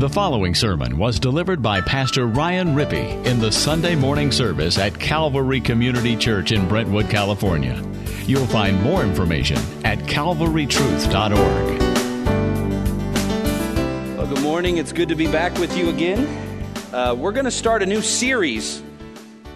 [0.00, 4.98] The following sermon was delivered by Pastor Ryan Rippey in the Sunday morning service at
[4.98, 7.86] Calvary Community Church in Brentwood, California.
[8.24, 11.80] You'll find more information at calvarytruth.org.
[14.16, 14.78] Well, good morning.
[14.78, 16.26] It's good to be back with you again.
[16.94, 18.82] Uh, we're going to start a new series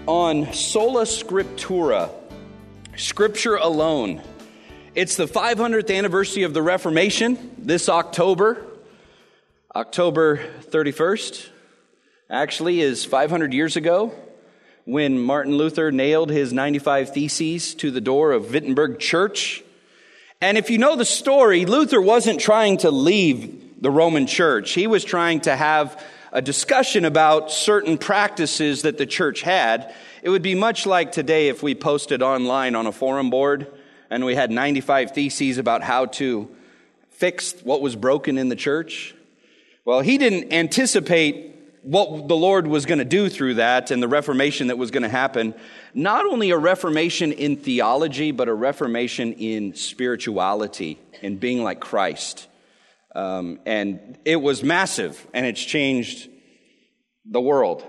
[0.04, 2.10] on Sola Scriptura,
[2.98, 4.20] Scripture alone.
[4.94, 8.72] It's the 500th anniversary of the Reformation this October.
[9.76, 10.36] October
[10.70, 11.48] 31st
[12.30, 14.14] actually is 500 years ago
[14.84, 19.64] when Martin Luther nailed his 95 Theses to the door of Wittenberg Church.
[20.40, 24.70] And if you know the story, Luther wasn't trying to leave the Roman church.
[24.70, 26.00] He was trying to have
[26.30, 29.92] a discussion about certain practices that the church had.
[30.22, 33.66] It would be much like today if we posted online on a forum board
[34.08, 36.48] and we had 95 theses about how to
[37.10, 39.16] fix what was broken in the church.
[39.84, 44.08] Well, he didn't anticipate what the Lord was going to do through that and the
[44.08, 45.54] reformation that was going to happen.
[45.92, 52.48] Not only a reformation in theology, but a reformation in spirituality, and being like Christ.
[53.14, 56.30] Um, and it was massive, and it's changed
[57.26, 57.84] the world.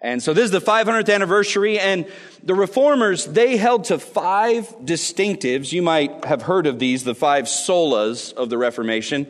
[0.00, 2.06] And so this is the 500th anniversary, and
[2.42, 5.70] the reformers, they held to five distinctives.
[5.70, 9.26] You might have heard of these, the five solas of the Reformation.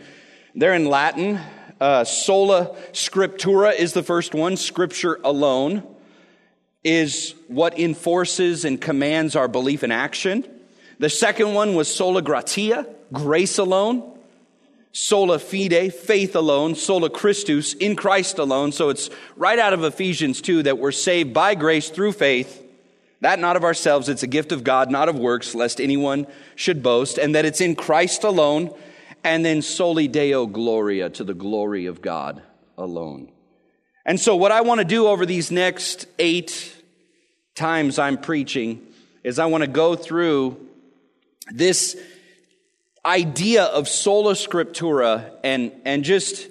[0.55, 1.41] They're in Latin.
[1.81, 4.57] Uh, sola scriptura is the first one.
[4.57, 5.83] Scripture alone
[6.85, 10.45] is what enforces and commands our belief and action.
[10.99, 14.19] The second one was sola gratia, grace alone.
[14.93, 16.75] Sola fide, faith alone.
[16.75, 18.73] Sola Christus, in Christ alone.
[18.73, 22.63] So it's right out of Ephesians 2 that we're saved by grace through faith.
[23.23, 26.83] That not of ourselves, it's a gift of God, not of works, lest anyone should
[26.83, 27.19] boast.
[27.19, 28.75] And that it's in Christ alone
[29.25, 32.43] and then soli deo gloria to the glory of God
[32.77, 33.31] alone.
[34.05, 36.77] And so what I want to do over these next eight
[37.55, 38.87] times I'm preaching
[39.23, 40.69] is I want to go through
[41.53, 41.97] this
[43.05, 46.49] idea of sola scriptura and, and just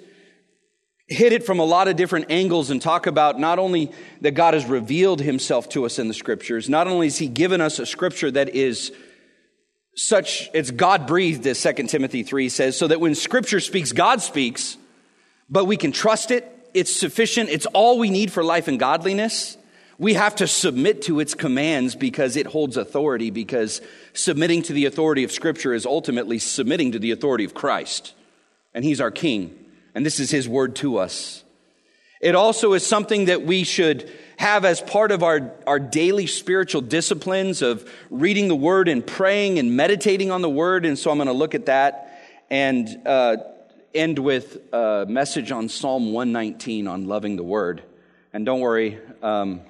[1.06, 3.90] hit it from a lot of different angles and talk about not only
[4.20, 7.60] that God has revealed himself to us in the scriptures, not only has he given
[7.60, 8.92] us a scripture that is
[10.00, 14.22] such, it's God breathed, as 2 Timothy 3 says, so that when scripture speaks, God
[14.22, 14.78] speaks,
[15.50, 16.46] but we can trust it.
[16.72, 17.50] It's sufficient.
[17.50, 19.58] It's all we need for life and godliness.
[19.98, 23.82] We have to submit to its commands because it holds authority, because
[24.14, 28.14] submitting to the authority of scripture is ultimately submitting to the authority of Christ.
[28.72, 29.54] And he's our king.
[29.94, 31.44] And this is his word to us.
[32.22, 36.80] It also is something that we should have as part of our, our daily spiritual
[36.80, 40.86] disciplines of reading the Word and praying and meditating on the Word.
[40.86, 43.36] And so I'm going to look at that and uh,
[43.94, 47.82] end with a message on Psalm 119 on loving the Word.
[48.32, 49.60] And don't worry, um,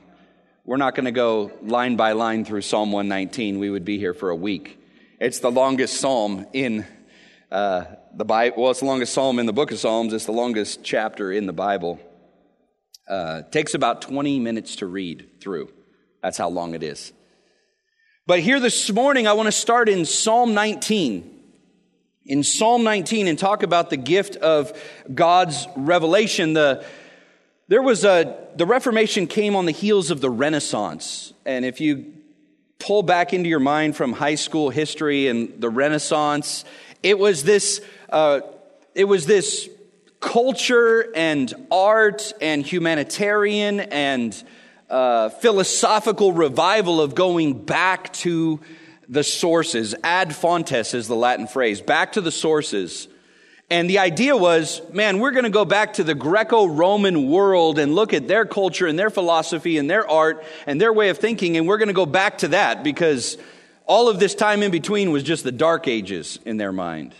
[0.65, 3.59] we're not going to go line by line through Psalm 119.
[3.59, 4.81] We would be here for a week.
[5.19, 6.87] It's the longest psalm in
[7.51, 8.63] uh, the Bible.
[8.63, 10.13] Well, it's the longest psalm in the book of Psalms.
[10.13, 11.99] It's the longest chapter in the Bible.
[13.11, 15.69] Uh, takes about 20 minutes to read through.
[16.23, 17.13] That's how long it is.
[18.25, 21.41] But here this morning, I want to start in Psalm 19.
[22.27, 24.81] In Psalm 19 and talk about the gift of
[25.13, 26.53] God's revelation.
[26.53, 26.85] The,
[27.67, 31.33] there was a, the Reformation came on the heels of the Renaissance.
[31.45, 32.13] And if you
[32.79, 36.65] pull back into your mind from high school history and the Renaissance,
[37.03, 38.43] it was this, uh,
[38.95, 39.69] it was this
[40.21, 44.43] culture and art and humanitarian and
[44.89, 48.61] uh, philosophical revival of going back to
[49.09, 49.95] the sources.
[50.05, 53.09] Ad fontes is the Latin phrase, back to the sources.
[53.71, 57.79] And the idea was, man, we're going to go back to the Greco Roman world
[57.79, 61.19] and look at their culture and their philosophy and their art and their way of
[61.19, 63.39] thinking, and we're going to go back to that because
[63.87, 67.15] all of this time in between was just the dark ages in their mind.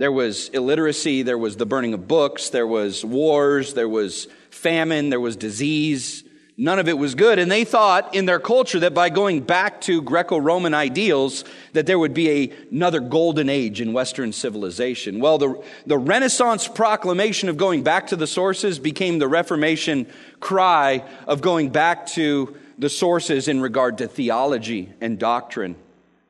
[0.00, 5.10] There was illiteracy, there was the burning of books, there was wars, there was famine,
[5.10, 6.24] there was disease.
[6.56, 7.38] None of it was good.
[7.38, 11.44] And they thought in their culture that by going back to Greco-Roman ideals,
[11.74, 15.20] that there would be a, another golden age in Western civilization.
[15.20, 20.06] Well, the, the Renaissance proclamation of going back to the sources became the Reformation
[20.40, 25.76] cry of going back to the sources in regard to theology and doctrine,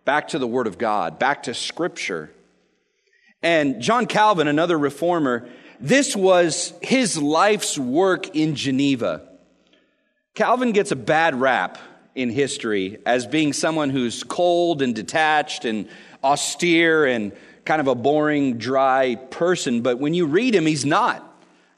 [0.04, 2.32] back to the Word of God, back to Scripture.
[3.42, 5.48] And John Calvin, another reformer,
[5.80, 9.26] this was his life's work in Geneva.
[10.34, 11.78] Calvin gets a bad rap
[12.14, 15.88] in history as being someone who's cold and detached and
[16.22, 17.32] austere and
[17.64, 19.80] kind of a boring, dry person.
[19.80, 21.26] But when you read him, he's not.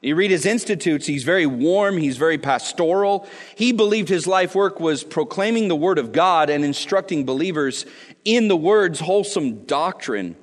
[0.01, 3.25] You read his institutes, he's very warm, he's very pastoral.
[3.55, 7.85] He believed his life work was proclaiming the word of God and instructing believers
[8.25, 10.35] in the word's wholesome doctrine.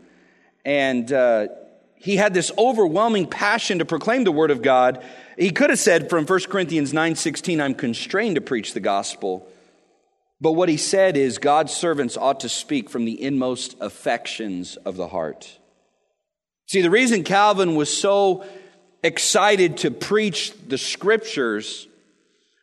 [0.65, 1.49] And uh,
[1.97, 5.03] he had this overwhelming passion to proclaim the word of God.
[5.39, 9.47] He could have said from 1 Corinthians 9:16, I'm constrained to preach the gospel.
[10.41, 14.97] But what he said is God's servants ought to speak from the inmost affections of
[14.97, 15.59] the heart.
[16.67, 18.45] See, the reason Calvin was so
[19.03, 21.87] excited to preach the scriptures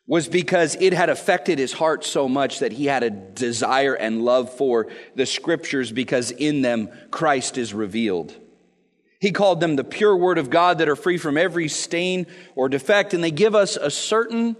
[0.07, 4.23] was because it had affected his heart so much that he had a desire and
[4.23, 8.33] love for the scriptures because in them Christ is revealed.
[9.19, 12.69] He called them the pure word of God that are free from every stain or
[12.69, 14.55] defect, and they give us a certain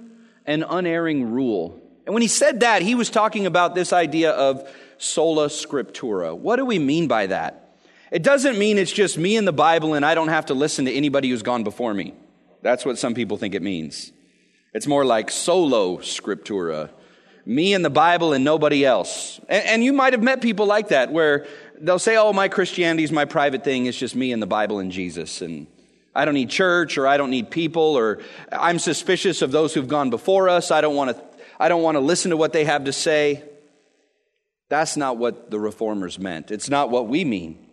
[0.46, 1.82] and unerring rule.
[2.06, 4.68] And when he said that, he was talking about this idea of
[4.98, 6.36] sola scriptura.
[6.36, 7.76] What do we mean by that?
[8.12, 10.86] It doesn't mean it's just me and the Bible and I don't have to listen
[10.86, 12.14] to anybody who's gone before me.
[12.62, 14.12] That's what some people think it means.
[14.74, 16.90] It's more like solo scriptura.
[17.46, 19.40] Me and the Bible and nobody else.
[19.48, 21.48] And, and you might have met people like that where
[21.80, 23.86] they'll say, oh, my Christianity is my private thing.
[23.86, 25.42] It's just me and the Bible and Jesus.
[25.42, 25.68] And
[26.14, 28.20] I don't need church or I don't need people or
[28.52, 30.72] I'm suspicious of those who've gone before us.
[30.72, 31.24] I don't want to,
[31.60, 33.44] I don't want to listen to what they have to say.
[34.70, 36.52] That's not what the reformers meant.
[36.52, 37.67] It's not what we mean.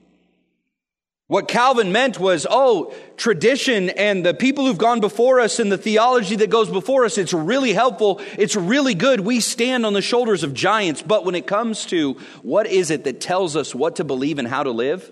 [1.27, 5.79] What Calvin meant was, oh, tradition and the people who've gone before us and the
[5.79, 8.21] theology that goes before us, it's really helpful.
[8.37, 9.21] It's really good.
[9.21, 11.01] We stand on the shoulders of giants.
[11.01, 14.47] But when it comes to what is it that tells us what to believe and
[14.47, 15.11] how to live,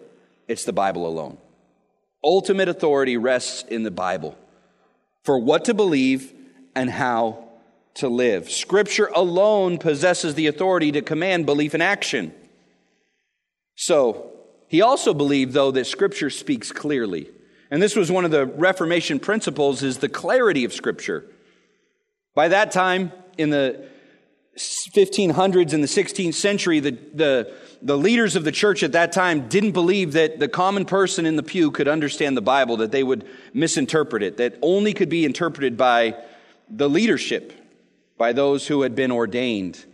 [0.49, 1.38] it's the Bible alone.
[2.23, 4.37] Ultimate authority rests in the Bible
[5.25, 6.31] for what to believe
[6.75, 7.49] and how
[7.94, 8.50] to live.
[8.50, 12.35] Scripture alone possesses the authority to command belief and action.
[13.76, 14.31] So,
[14.72, 17.28] he also believed, though, that Scripture speaks clearly.
[17.70, 21.26] And this was one of the Reformation principles is the clarity of Scripture.
[22.34, 23.84] By that time, in the
[24.56, 29.46] 1500s and the 16th century, the, the, the leaders of the church at that time
[29.46, 33.02] didn't believe that the common person in the pew could understand the Bible, that they
[33.02, 36.16] would misinterpret it, that only could be interpreted by
[36.70, 37.52] the leadership,
[38.16, 39.84] by those who had been ordained.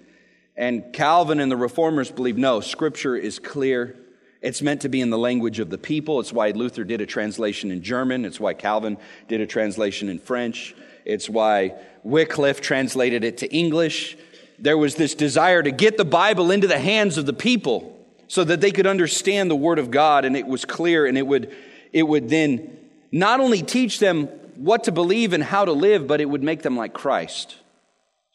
[0.56, 3.96] And Calvin and the reformers believed no, Scripture is clear
[4.40, 6.20] it's meant to be in the language of the people.
[6.20, 8.25] It's why Luther did a translation in German.
[8.25, 8.96] It's why Calvin
[9.26, 10.75] did a translation in French.
[11.05, 11.75] It's why
[12.05, 14.17] Wycliffe translated it to English.
[14.58, 17.96] There was this desire to get the Bible into the hands of the people
[18.29, 21.26] so that they could understand the Word of God and it was clear and it
[21.26, 21.55] would,
[21.93, 22.76] it would then
[23.11, 24.26] not only teach them
[24.56, 27.56] what to believe and how to live, but it would make them like Christ.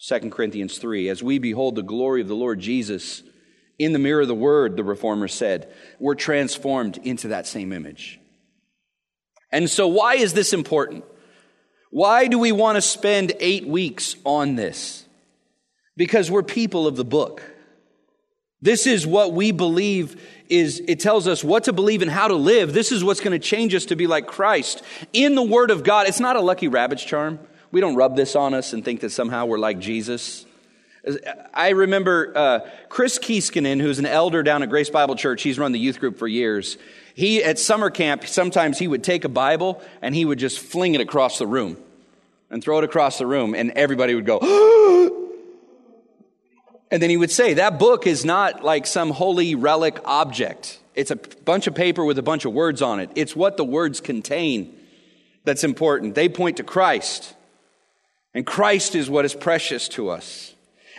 [0.05, 3.23] 2 Corinthians 3 As we behold the glory of the Lord Jesus,
[3.83, 8.19] in the mirror of the word, the reformer said, we're transformed into that same image.
[9.51, 11.05] And so, why is this important?
[11.91, 15.05] Why do we want to spend eight weeks on this?
[15.95, 17.43] Because we're people of the book.
[18.61, 20.19] This is what we believe
[20.49, 22.73] is, it tells us what to believe and how to live.
[22.73, 24.81] This is what's going to change us to be like Christ.
[25.11, 27.39] In the Word of God, it's not a lucky rabbit's charm.
[27.71, 30.45] We don't rub this on us and think that somehow we're like Jesus.
[31.53, 35.43] I remember uh, Chris Kieskinen, who's an elder down at Grace Bible Church.
[35.43, 36.77] He's run the youth group for years.
[37.13, 40.95] He at summer camp, sometimes he would take a Bible and he would just fling
[40.95, 41.77] it across the room
[42.49, 44.39] and throw it across the room, and everybody would go.
[46.91, 50.79] and then he would say, "That book is not like some holy relic object.
[50.95, 53.09] It's a bunch of paper with a bunch of words on it.
[53.15, 54.73] It's what the words contain
[55.43, 56.15] that's important.
[56.15, 57.33] They point to Christ,
[58.33, 60.52] and Christ is what is precious to us."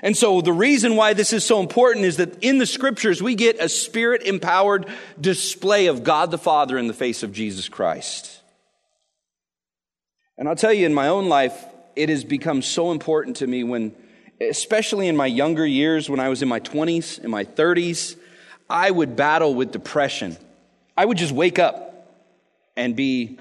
[0.04, 3.34] And so the reason why this is so important is that in the scriptures, we
[3.34, 4.86] get a spirit empowered
[5.18, 8.42] display of God the Father in the face of Jesus Christ.
[10.36, 11.56] And I'll tell you, in my own life,
[11.96, 13.96] it has become so important to me when,
[14.42, 18.16] especially in my younger years, when I was in my 20s, in my 30s,
[18.68, 20.36] I would battle with depression.
[20.98, 22.10] I would just wake up
[22.76, 23.38] and be,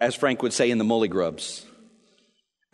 [0.00, 1.66] as Frank would say, in the mully grubs.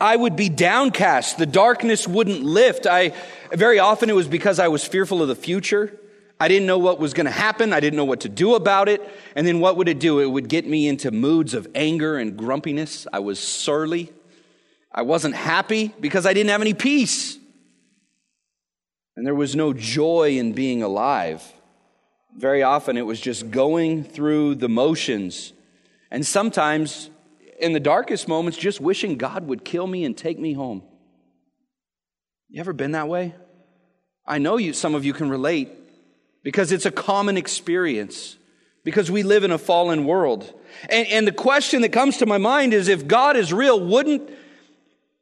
[0.00, 1.38] I would be downcast.
[1.38, 2.86] The darkness wouldn't lift.
[2.86, 3.12] I,
[3.52, 5.98] very often it was because I was fearful of the future.
[6.40, 7.72] I didn't know what was going to happen.
[7.72, 9.00] I didn't know what to do about it.
[9.36, 10.18] And then what would it do?
[10.18, 13.06] It would get me into moods of anger and grumpiness.
[13.12, 14.12] I was surly.
[14.92, 17.38] I wasn't happy because I didn't have any peace.
[19.16, 21.42] And there was no joy in being alive.
[22.36, 25.52] Very often it was just going through the motions.
[26.10, 27.10] And sometimes
[27.58, 30.82] in the darkest moments, just wishing God would kill me and take me home.
[32.48, 33.34] You ever been that way?
[34.26, 35.68] I know you, some of you can relate
[36.42, 38.36] because it's a common experience.
[38.84, 40.52] because we live in a fallen world.
[40.88, 44.30] And, and the question that comes to my mind is if God is real, wouldn't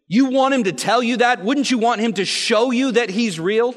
[0.08, 1.42] you want him to tell you that?
[1.42, 3.74] Wouldn't you want him to show you that he's real?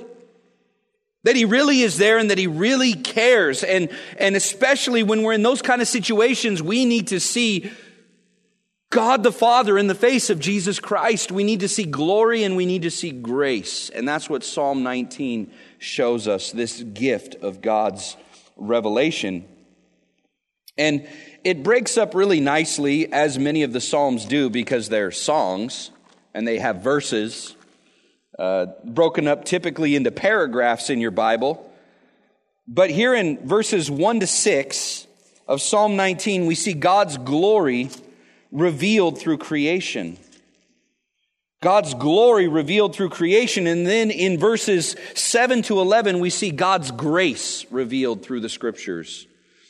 [1.23, 3.63] That he really is there and that he really cares.
[3.63, 7.71] And, and especially when we're in those kind of situations, we need to see
[8.89, 11.31] God the Father in the face of Jesus Christ.
[11.31, 13.89] We need to see glory and we need to see grace.
[13.89, 18.15] And that's what Psalm 19 shows us this gift of God's
[18.55, 19.45] revelation.
[20.77, 21.07] And
[21.43, 25.91] it breaks up really nicely, as many of the Psalms do, because they're songs
[26.33, 27.55] and they have verses
[28.37, 31.71] uh, broken up typically into paragraphs in your Bible.
[32.67, 35.07] But here in verses 1 to 6
[35.47, 37.89] of Psalm 19, we see God's glory
[38.51, 40.17] revealed through creation.
[41.61, 43.65] God's glory revealed through creation.
[43.65, 49.25] And then in verses 7 to 11, we see God's grace revealed through the scriptures.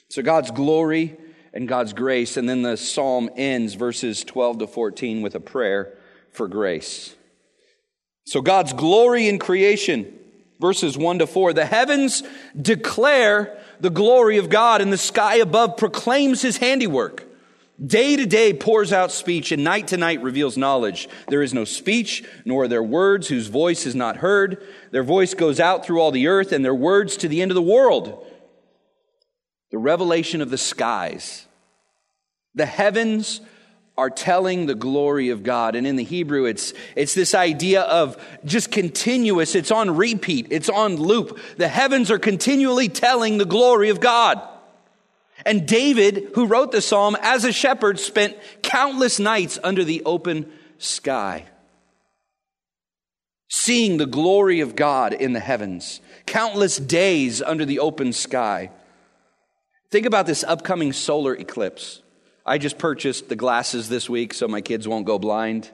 [0.10, 1.16] So God's glory
[1.54, 2.36] and God's grace.
[2.36, 5.94] And then the psalm ends, verses 12 to 14, with a prayer
[6.32, 7.16] for grace.
[8.26, 10.14] So God's glory in creation,
[10.60, 11.54] verses 1 to 4.
[11.54, 12.24] The heavens
[12.60, 17.24] declare the glory of God, and the sky above proclaims his handiwork.
[17.84, 21.10] Day to day pours out speech, and night to night reveals knowledge.
[21.28, 24.64] There is no speech, nor are there words whose voice is not heard.
[24.92, 27.56] Their voice goes out through all the earth, and their words to the end of
[27.56, 28.26] the world.
[29.72, 31.46] The revelation of the skies.
[32.54, 33.42] The heavens
[33.98, 35.76] are telling the glory of God.
[35.76, 39.56] And in the Hebrew, it's, it's this idea of just continuous.
[39.56, 40.48] It's on repeat.
[40.50, 41.40] It's on loop.
[41.58, 44.42] The heavens are continually telling the glory of God.
[45.46, 50.52] And David, who wrote the psalm as a shepherd, spent countless nights under the open
[50.80, 51.46] sky,
[53.50, 58.72] seeing the glory of God in the heavens, countless days under the open sky.
[59.92, 62.02] Think about this upcoming solar eclipse.
[62.44, 65.70] I just purchased the glasses this week so my kids won't go blind.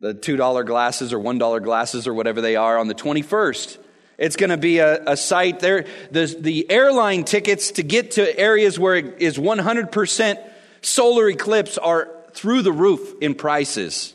[0.00, 3.78] The $2 glasses or $1 glasses or whatever they are on the 21st.
[4.18, 5.86] It's going to be a, a sight there.
[6.10, 10.50] The, the airline tickets to get to areas where it is 100%
[10.82, 14.14] solar eclipse are through the roof in prices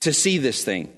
[0.00, 0.92] to see this thing.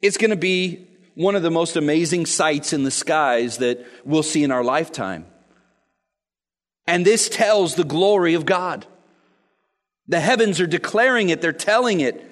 [0.00, 4.22] It's going to be one of the most amazing sights in the skies that we'll
[4.22, 5.26] see in our lifetime.
[6.86, 8.86] And this tells the glory of God.
[10.06, 12.24] The heavens are declaring it, they're telling it.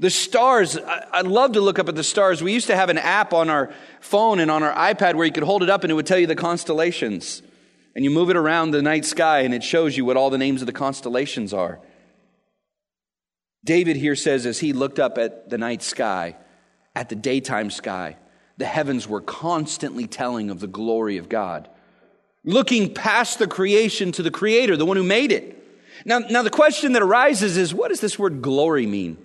[0.00, 2.42] The stars, I, love to look up at the stars.
[2.42, 5.32] We used to have an app on our phone and on our iPad where you
[5.32, 7.42] could hold it up and it would tell you the constellations.
[7.94, 10.38] And you move it around the night sky and it shows you what all the
[10.38, 11.80] names of the constellations are.
[13.64, 16.36] David here says, as he looked up at the night sky,
[16.96, 18.16] at the daytime sky,
[18.56, 21.68] the heavens were constantly telling of the glory of God.
[22.44, 25.60] Looking past the creation to the Creator, the one who made it.
[26.04, 29.16] Now, now the question that arises is what does this word glory mean?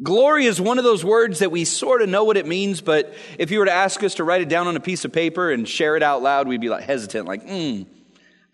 [0.00, 3.12] Glory is one of those words that we sort of know what it means, but
[3.38, 5.50] if you were to ask us to write it down on a piece of paper
[5.50, 7.82] and share it out loud, we'd be like hesitant, like, hmm,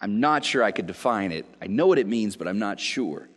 [0.01, 1.47] I'm not sure I could define it.
[1.63, 3.29] I know what it means, but I'm not sure.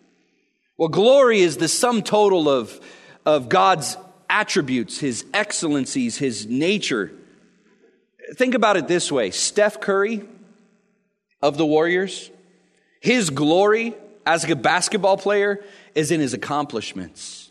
[0.77, 2.79] Well, glory is the sum total of,
[3.23, 7.11] of God's attributes, his excellencies, his nature.
[8.33, 10.27] Think about it this way Steph Curry
[11.39, 12.31] of the Warriors,
[12.99, 13.93] his glory
[14.25, 17.50] as a basketball player is in his accomplishments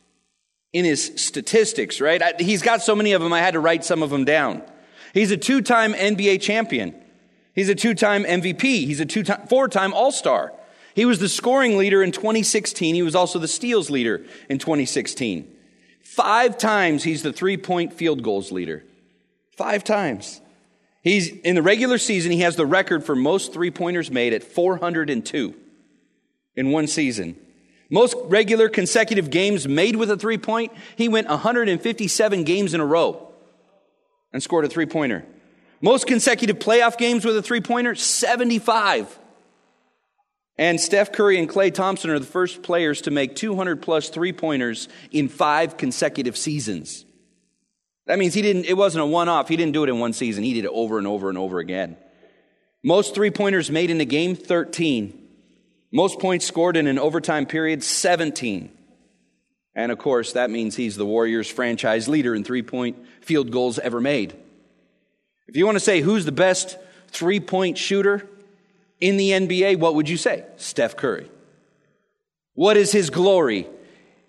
[0.73, 2.23] in his statistics, right?
[2.23, 4.63] I, he's got so many of them, I had to write some of them down.
[5.13, 6.95] He's a two time NBA champion.
[7.55, 8.63] He's a two time MVP.
[8.63, 10.53] He's a two time, four time All Star.
[10.95, 12.95] He was the scoring leader in 2016.
[12.95, 15.57] He was also the steals leader in 2016.
[16.03, 18.85] Five times he's the three point field goals leader.
[19.57, 20.41] Five times.
[21.03, 24.45] He's in the regular season, he has the record for most three pointers made at
[24.45, 25.55] 402
[26.57, 27.37] in one season.
[27.91, 32.87] Most regular consecutive games made with a three point, he went 157 games in a
[32.87, 33.33] row
[34.33, 35.25] and scored a three pointer.
[35.81, 39.19] Most consecutive playoff games with a three pointer, 75.
[40.57, 44.33] And Steph Curry and Klay Thompson are the first players to make 200 plus three
[44.33, 47.07] pointers in five consecutive seasons.
[48.07, 49.49] That means he didn't, it wasn't a one off.
[49.49, 50.45] He didn't do it in one season.
[50.45, 51.97] He did it over and over and over again.
[52.83, 55.20] Most three pointers made in a game, 13.
[55.93, 58.71] Most points scored in an overtime period, 17.
[59.75, 63.79] And of course, that means he's the Warriors franchise leader in three point field goals
[63.79, 64.35] ever made.
[65.49, 66.77] If you want to say who's the best
[67.09, 68.27] three point shooter
[69.01, 70.45] in the NBA, what would you say?
[70.57, 71.29] Steph Curry.
[72.55, 73.67] What is his glory?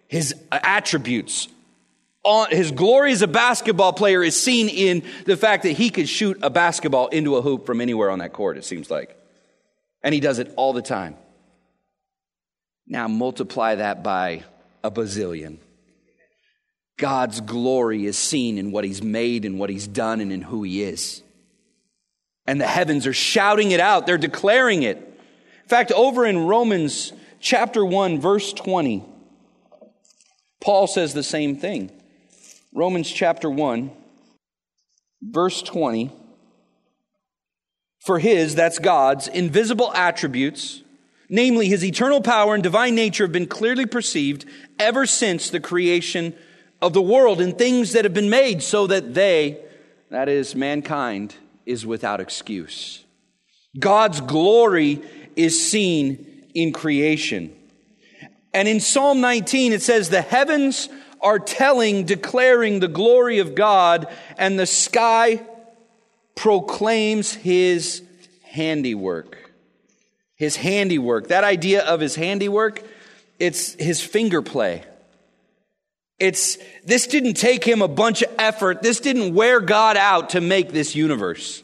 [0.08, 1.48] His attributes.
[2.50, 6.38] His glory as a basketball player is seen in the fact that he could shoot
[6.41, 9.18] a basketball into a hoop from anywhere on that court, it seems like.
[10.03, 11.15] And he does it all the time.
[12.88, 14.44] Now multiply that by
[14.84, 15.58] a bazillion.
[16.98, 20.64] God's glory is seen in what he's made and what he's done and in who
[20.64, 21.24] he is.
[22.46, 24.98] And the heavens are shouting it out, they're declaring it.
[24.98, 29.04] In fact, over in Romans chapter 1, verse 20,
[30.60, 31.92] Paul says the same thing.
[32.74, 33.92] Romans chapter 1,
[35.22, 36.12] verse 20.
[38.06, 40.82] For his, that's God's, invisible attributes,
[41.32, 44.46] namely his eternal power and divine nature, have been clearly perceived
[44.78, 46.36] ever since the creation
[46.82, 49.58] of the world and things that have been made, so that they,
[50.10, 51.34] that is, mankind,
[51.66, 53.06] is without excuse.
[53.80, 55.02] God's glory
[55.36, 57.56] is seen in creation.
[58.54, 60.90] And in Psalm 19, it says, The heavens
[61.22, 64.08] are telling, declaring the glory of God,
[64.38, 65.42] and the sky
[66.36, 68.04] proclaims his
[68.44, 69.41] handiwork.
[70.42, 71.28] His handiwork.
[71.28, 72.82] That idea of his handiwork,
[73.38, 74.84] it's his finger play.
[76.18, 78.82] It's, this didn't take him a bunch of effort.
[78.82, 81.62] This didn't wear God out to make this universe.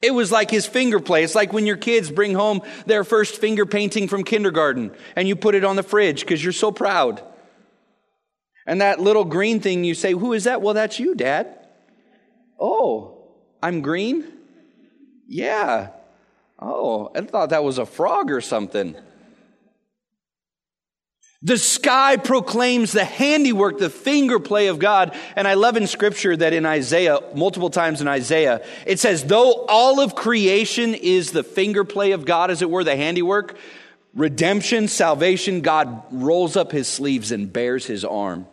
[0.00, 1.22] It was like his finger play.
[1.22, 5.36] It's like when your kids bring home their first finger painting from kindergarten and you
[5.36, 7.22] put it on the fridge because you're so proud.
[8.66, 10.62] And that little green thing you say, Who is that?
[10.62, 11.58] Well, that's you, Dad.
[12.58, 13.28] Oh,
[13.62, 14.24] I'm green?
[15.28, 15.90] Yeah.
[16.64, 18.96] Oh, I thought that was a frog or something.
[21.44, 25.16] The sky proclaims the handiwork, the finger play of God.
[25.34, 29.66] And I love in scripture that in Isaiah, multiple times in Isaiah, it says, though
[29.68, 33.56] all of creation is the finger play of God, as it were, the handiwork,
[34.14, 38.46] redemption, salvation, God rolls up his sleeves and bares his arm.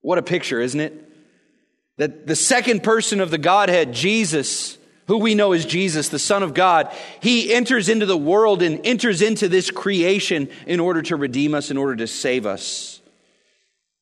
[0.00, 1.10] What a picture, isn't it?
[1.98, 4.78] That the second person of the Godhead, Jesus,
[5.12, 6.90] who we know as Jesus, the Son of God,
[7.20, 11.70] he enters into the world and enters into this creation in order to redeem us,
[11.70, 13.02] in order to save us.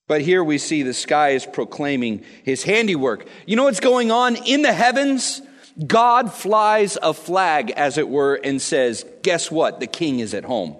[0.07, 3.27] But here we see the sky is proclaiming his handiwork.
[3.45, 5.43] You know what's going on in the heavens?
[5.85, 9.81] God flies a flag, as it were, and says, Guess what?
[9.81, 10.77] The king is at home.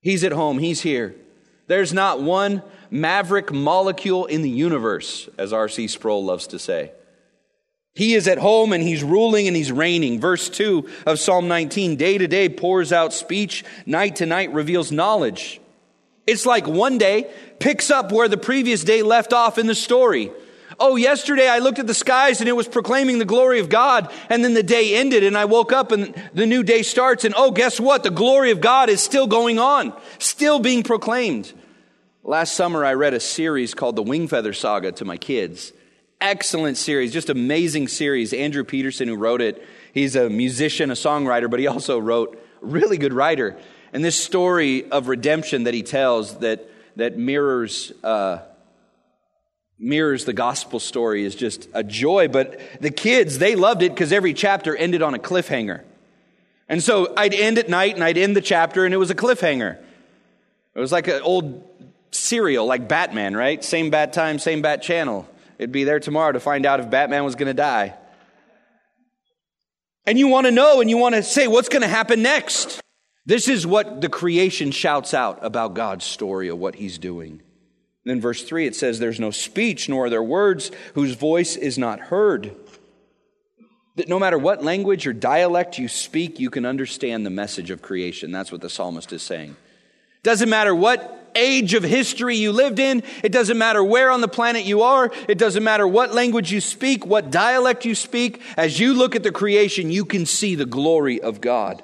[0.00, 0.58] He's at home.
[0.58, 1.14] He's here.
[1.68, 5.86] There's not one maverick molecule in the universe, as R.C.
[5.86, 6.90] Sproul loves to say.
[7.98, 10.20] He is at home and he's ruling and he's reigning.
[10.20, 14.92] Verse 2 of Psalm 19 day to day pours out speech, night to night reveals
[14.92, 15.60] knowledge.
[16.24, 20.30] It's like one day picks up where the previous day left off in the story.
[20.78, 24.12] Oh, yesterday I looked at the skies and it was proclaiming the glory of God.
[24.28, 27.24] And then the day ended and I woke up and the new day starts.
[27.24, 28.04] And oh, guess what?
[28.04, 31.52] The glory of God is still going on, still being proclaimed.
[32.22, 35.72] Last summer I read a series called the Wingfeather Saga to my kids.
[36.20, 38.32] Excellent series, just amazing series.
[38.32, 42.98] Andrew Peterson, who wrote it, he's a musician, a songwriter, but he also wrote really
[42.98, 43.56] good writer.
[43.92, 48.40] And this story of redemption that he tells that, that mirrors, uh,
[49.78, 52.26] mirrors the gospel story is just a joy.
[52.26, 55.82] But the kids, they loved it because every chapter ended on a cliffhanger.
[56.68, 59.14] And so I'd end at night and I'd end the chapter and it was a
[59.14, 59.78] cliffhanger.
[60.74, 61.64] It was like an old
[62.10, 63.62] serial, like Batman, right?
[63.62, 65.28] Same bat time, same bat channel.
[65.58, 67.94] It'd be there tomorrow to find out if Batman was going to die.
[70.06, 72.80] And you want to know and you want to say, what's going to happen next?
[73.26, 77.42] This is what the creation shouts out about God's story of what he's doing.
[78.08, 81.56] And then verse 3 it says, There's no speech, nor are there words whose voice
[81.56, 82.56] is not heard.
[83.96, 87.82] That no matter what language or dialect you speak, you can understand the message of
[87.82, 88.32] creation.
[88.32, 89.56] That's what the psalmist is saying.
[90.22, 93.02] Doesn't matter what age of history you lived in.
[93.22, 95.10] It doesn't matter where on the planet you are.
[95.28, 98.42] It doesn't matter what language you speak, what dialect you speak.
[98.56, 101.82] As you look at the creation, you can see the glory of God.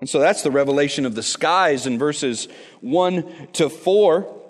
[0.00, 2.48] And so that's the revelation of the skies in verses
[2.80, 4.40] 1 to 4.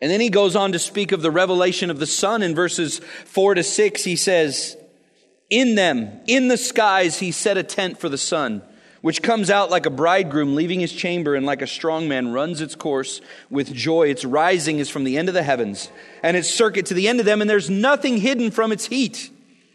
[0.00, 2.98] And then he goes on to speak of the revelation of the sun in verses
[3.26, 4.04] 4 to 6.
[4.04, 4.76] He says,
[5.50, 8.62] In them, in the skies, he set a tent for the sun
[9.04, 12.62] which comes out like a bridegroom leaving his chamber and like a strong man runs
[12.62, 14.08] its course with joy.
[14.08, 15.90] Its rising is from the end of the heavens
[16.22, 19.30] and its circuit to the end of them, and there's nothing hidden from its heat.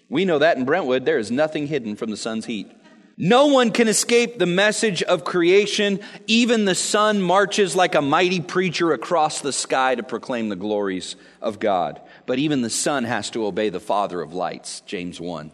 [0.10, 2.72] We know that in Brentwood, there is nothing hidden from the sun's heat.
[3.20, 6.00] No one can escape the message of creation.
[6.26, 11.16] Even the sun marches like a mighty preacher across the sky to proclaim the glories
[11.40, 12.02] of God.
[12.26, 15.52] But even the sun has to obey the Father of lights, James 1.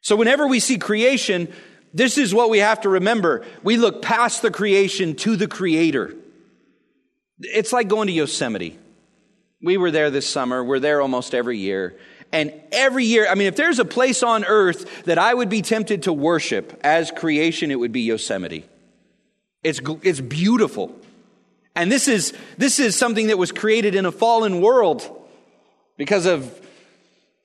[0.00, 1.52] So whenever we see creation,
[1.92, 3.44] this is what we have to remember.
[3.62, 6.14] We look past the creation to the creator.
[7.40, 8.78] It's like going to Yosemite.
[9.62, 10.62] We were there this summer.
[10.62, 11.96] We're there almost every year.
[12.32, 15.62] And every year, I mean, if there's a place on earth that I would be
[15.62, 18.64] tempted to worship as creation, it would be Yosemite.
[19.64, 20.94] It's, it's beautiful.
[21.74, 25.08] And this is, this is something that was created in a fallen world
[25.96, 26.60] because of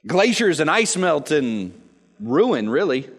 [0.06, 1.74] glaciers and ice melt and
[2.20, 3.10] ruin, really.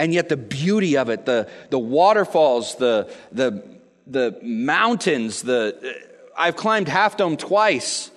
[0.00, 3.62] And yet the beauty of it, the, the waterfalls, the, the,
[4.06, 5.94] the mountains, the,
[6.34, 8.10] I've climbed Half Dome twice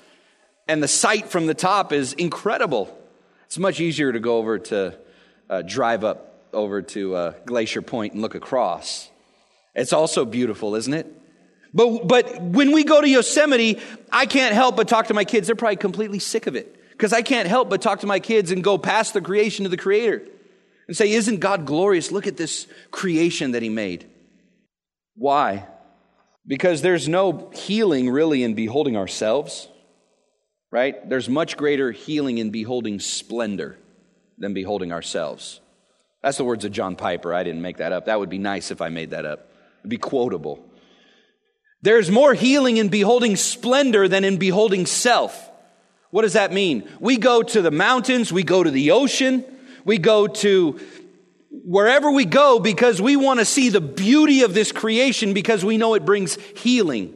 [0.66, 2.98] and the sight from the top is incredible.
[3.48, 4.98] It's much easier to go over to
[5.50, 9.10] uh, drive up over to uh, Glacier Point and look across.
[9.76, 11.06] It's also beautiful, isn't it?
[11.74, 15.48] But, but when we go to Yosemite, I can't help but talk to my kids.
[15.48, 18.52] They're probably completely sick of it because I can't help but talk to my kids
[18.52, 20.30] and go past the creation of the Creator
[20.88, 22.12] and say, Isn't God glorious?
[22.12, 24.10] Look at this creation that He made.
[25.16, 25.68] Why?
[26.46, 29.70] Because there's no healing really in beholding ourselves
[30.74, 31.08] right?
[31.08, 33.78] There's much greater healing in beholding splendor
[34.40, 35.62] than beholding ourselves.
[36.24, 37.32] That's the words of John Piper.
[37.32, 38.08] I didn't make that up.
[38.08, 39.52] That would be nice if I made that up.
[39.82, 40.66] It'd be quotable.
[41.84, 45.52] There's more healing in beholding splendor than in beholding self.
[46.10, 46.90] What does that mean?
[47.00, 49.46] We go to the mountains, we go to the ocean,
[49.86, 50.80] we go to
[51.50, 55.78] wherever we go because we want to see the beauty of this creation because we
[55.78, 57.14] know it brings healing.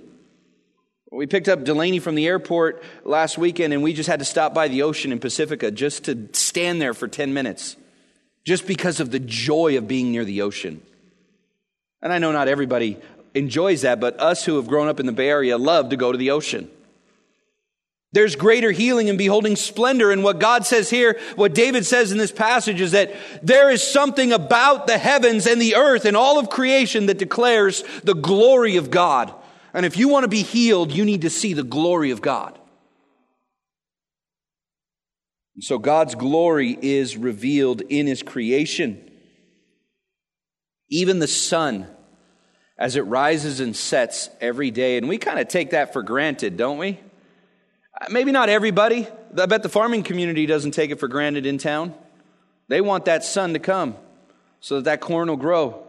[1.11, 4.53] We picked up Delaney from the airport last weekend and we just had to stop
[4.53, 7.77] by the ocean in Pacifica just to stand there for 10 minutes,
[8.45, 10.81] just because of the joy of being near the ocean.
[12.01, 12.97] And I know not everybody
[13.33, 16.11] enjoys that, but us who have grown up in the Bay Area love to go
[16.11, 16.69] to the ocean.
[18.13, 20.11] There's greater healing in beholding splendor.
[20.11, 23.83] And what God says here, what David says in this passage is that there is
[23.83, 28.77] something about the heavens and the earth and all of creation that declares the glory
[28.77, 29.33] of God.
[29.73, 32.57] And if you want to be healed, you need to see the glory of God.
[35.55, 39.11] And so God's glory is revealed in his creation.
[40.89, 41.87] Even the sun,
[42.77, 44.97] as it rises and sets every day.
[44.97, 46.99] And we kind of take that for granted, don't we?
[48.09, 49.07] Maybe not everybody.
[49.37, 51.93] I bet the farming community doesn't take it for granted in town.
[52.67, 53.95] They want that sun to come
[54.59, 55.83] so that that corn will grow,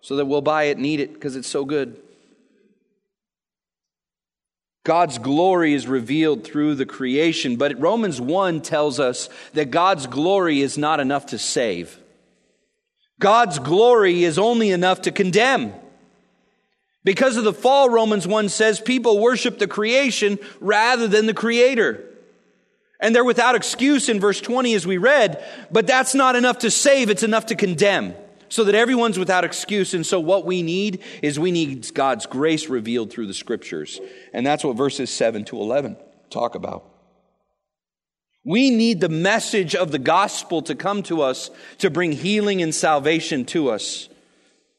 [0.00, 2.00] so that we'll buy it and eat it because it's so good.
[4.84, 10.60] God's glory is revealed through the creation, but Romans 1 tells us that God's glory
[10.60, 11.98] is not enough to save.
[13.18, 15.74] God's glory is only enough to condemn.
[17.04, 22.04] Because of the fall, Romans 1 says people worship the creation rather than the creator.
[23.00, 26.70] And they're without excuse in verse 20 as we read, but that's not enough to
[26.70, 28.14] save, it's enough to condemn
[28.48, 29.94] so that everyone's without excuse.
[29.94, 34.00] And so what we need is we need God's grace revealed through the scriptures.
[34.32, 35.96] And that's what verses 7 to 11
[36.30, 36.84] talk about.
[38.44, 42.74] We need the message of the gospel to come to us to bring healing and
[42.74, 44.07] salvation to us.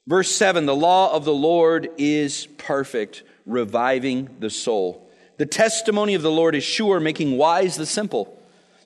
[0.10, 5.08] Verse 7 The law of the Lord is perfect, reviving the soul.
[5.38, 8.36] The testimony of the Lord is sure, making wise the simple.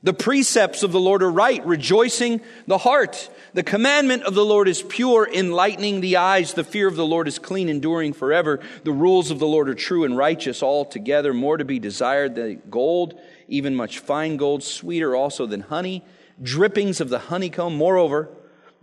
[0.04, 3.30] The precepts of the Lord are right, rejoicing the heart.
[3.54, 6.56] The commandment of the Lord is pure, enlightening the eyes.
[6.56, 8.60] The fear of the Lord is clean, enduring forever.
[8.84, 12.62] The rules of the Lord are true and righteous altogether, more to be desired than
[12.70, 16.04] gold, even much fine gold, sweeter also than honey,
[16.42, 17.78] drippings of the honeycomb.
[17.78, 18.28] Moreover,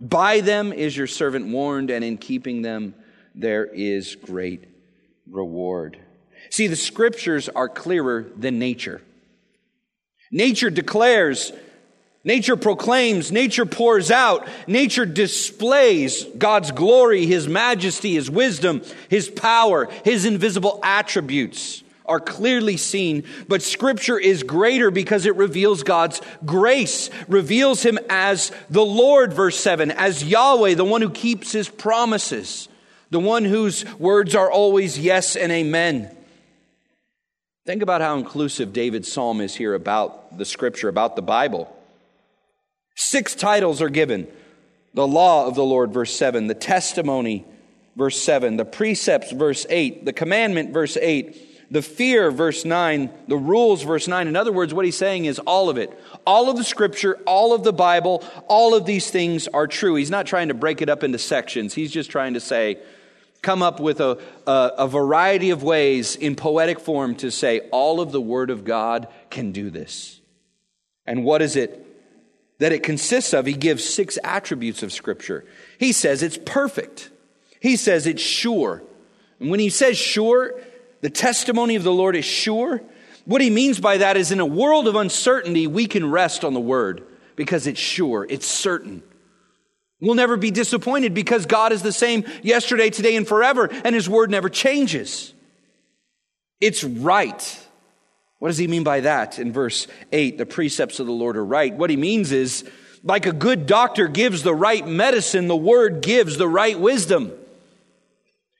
[0.01, 2.95] by them is your servant warned, and in keeping them
[3.35, 4.65] there is great
[5.29, 5.97] reward.
[6.49, 9.01] See, the scriptures are clearer than nature.
[10.31, 11.53] Nature declares
[12.23, 19.89] Nature proclaims, nature pours out, nature displays God's glory, His majesty, His wisdom, His power,
[20.05, 27.09] His invisible attributes are clearly seen, but scripture is greater because it reveals God's grace,
[27.27, 32.67] reveals Him as the Lord, verse 7, as Yahweh, the one who keeps His promises,
[33.09, 36.15] the one whose words are always yes and amen.
[37.65, 41.73] Think about how inclusive David's psalm is here about the scripture, about the Bible.
[42.95, 44.27] Six titles are given
[44.93, 47.45] the law of the Lord, verse 7, the testimony,
[47.95, 53.37] verse 7, the precepts, verse 8, the commandment, verse 8, the fear, verse 9, the
[53.37, 54.27] rules, verse 9.
[54.27, 55.97] In other words, what he's saying is all of it.
[56.27, 59.95] All of the scripture, all of the Bible, all of these things are true.
[59.95, 61.73] He's not trying to break it up into sections.
[61.73, 62.77] He's just trying to say,
[63.41, 68.01] come up with a, a, a variety of ways in poetic form to say all
[68.01, 70.19] of the Word of God can do this.
[71.05, 71.87] And what is it
[72.59, 75.45] that it consists of, he gives six attributes of Scripture.
[75.79, 77.09] He says it's perfect.
[77.61, 78.83] He says it's sure.
[79.39, 80.59] And when he says sure,
[81.01, 82.81] the testimony of the Lord is sure.
[83.25, 86.53] What he means by that is in a world of uncertainty, we can rest on
[86.53, 87.03] the word
[87.35, 89.03] because it's sure, it's certain.
[89.99, 94.09] We'll never be disappointed because God is the same yesterday, today, and forever, and his
[94.09, 95.33] word never changes.
[96.59, 97.67] It's right.
[98.39, 100.39] What does he mean by that in verse 8?
[100.39, 101.73] The precepts of the Lord are right.
[101.73, 102.67] What he means is,
[103.03, 107.31] like a good doctor gives the right medicine, the word gives the right wisdom.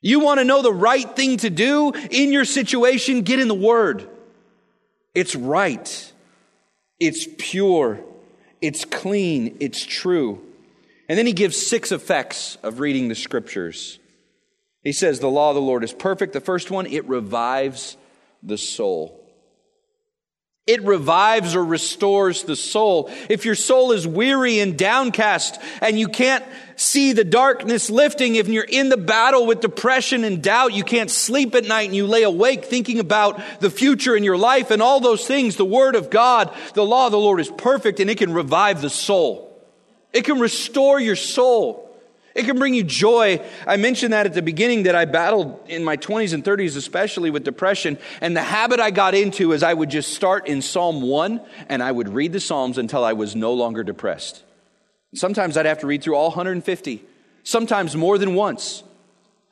[0.01, 3.21] You want to know the right thing to do in your situation?
[3.21, 4.09] Get in the word.
[5.13, 6.13] It's right.
[6.99, 7.99] It's pure.
[8.61, 9.57] It's clean.
[9.59, 10.41] It's true.
[11.07, 13.99] And then he gives six effects of reading the scriptures.
[14.83, 16.33] He says, The law of the Lord is perfect.
[16.33, 17.97] The first one, it revives
[18.41, 19.17] the soul.
[20.67, 23.09] It revives or restores the soul.
[23.29, 26.45] If your soul is weary and downcast and you can't
[26.81, 31.11] see the darkness lifting, if you're in the battle with depression and doubt, you can't
[31.11, 34.81] sleep at night and you lay awake thinking about the future in your life and
[34.81, 38.09] all those things, the Word of God, the law of the Lord is perfect and
[38.09, 39.47] it can revive the soul.
[40.11, 41.87] It can restore your soul.
[42.33, 43.45] It can bring you joy.
[43.67, 47.29] I mentioned that at the beginning that I battled in my 20s and 30s, especially
[47.29, 47.99] with depression.
[48.21, 51.83] And the habit I got into is I would just start in Psalm 1 and
[51.83, 54.43] I would read the Psalms until I was no longer depressed.
[55.13, 57.03] Sometimes I'd have to read through all 150,
[57.43, 58.83] sometimes more than once.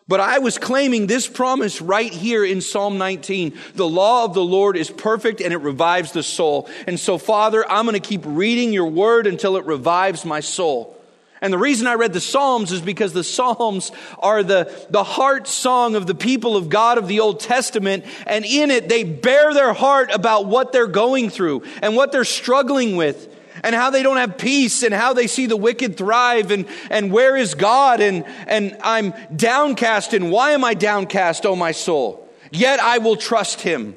[0.08, 3.56] But I was claiming this promise right here in Psalm 19.
[3.76, 6.68] The law of the Lord is perfect and it revives the soul.
[6.88, 10.96] And so, Father, I'm going to keep reading your word until it revives my soul.
[11.42, 15.48] And the reason I read the Psalms is because the Psalms are the, the heart
[15.48, 18.04] song of the people of God of the Old Testament.
[18.26, 22.26] And in it, they bear their heart about what they're going through and what they're
[22.26, 26.52] struggling with and how they don't have peace and how they see the wicked thrive
[26.52, 31.56] and, and where is God and, and I'm downcast and why am I downcast, oh
[31.56, 32.28] my soul?
[32.52, 33.96] Yet I will trust him.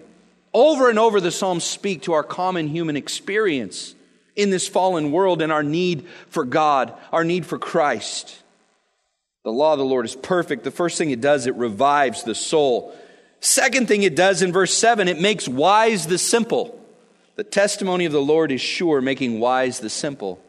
[0.54, 3.94] Over and over, the Psalms speak to our common human experience
[4.36, 8.38] in this fallen world and our need for God, our need for Christ.
[9.44, 10.64] The law of the Lord is perfect.
[10.64, 12.94] The first thing it does, it revives the soul.
[13.40, 16.78] Second thing it does in verse 7, it makes wise the simple.
[17.36, 20.42] The testimony of the Lord is sure, making wise the simple.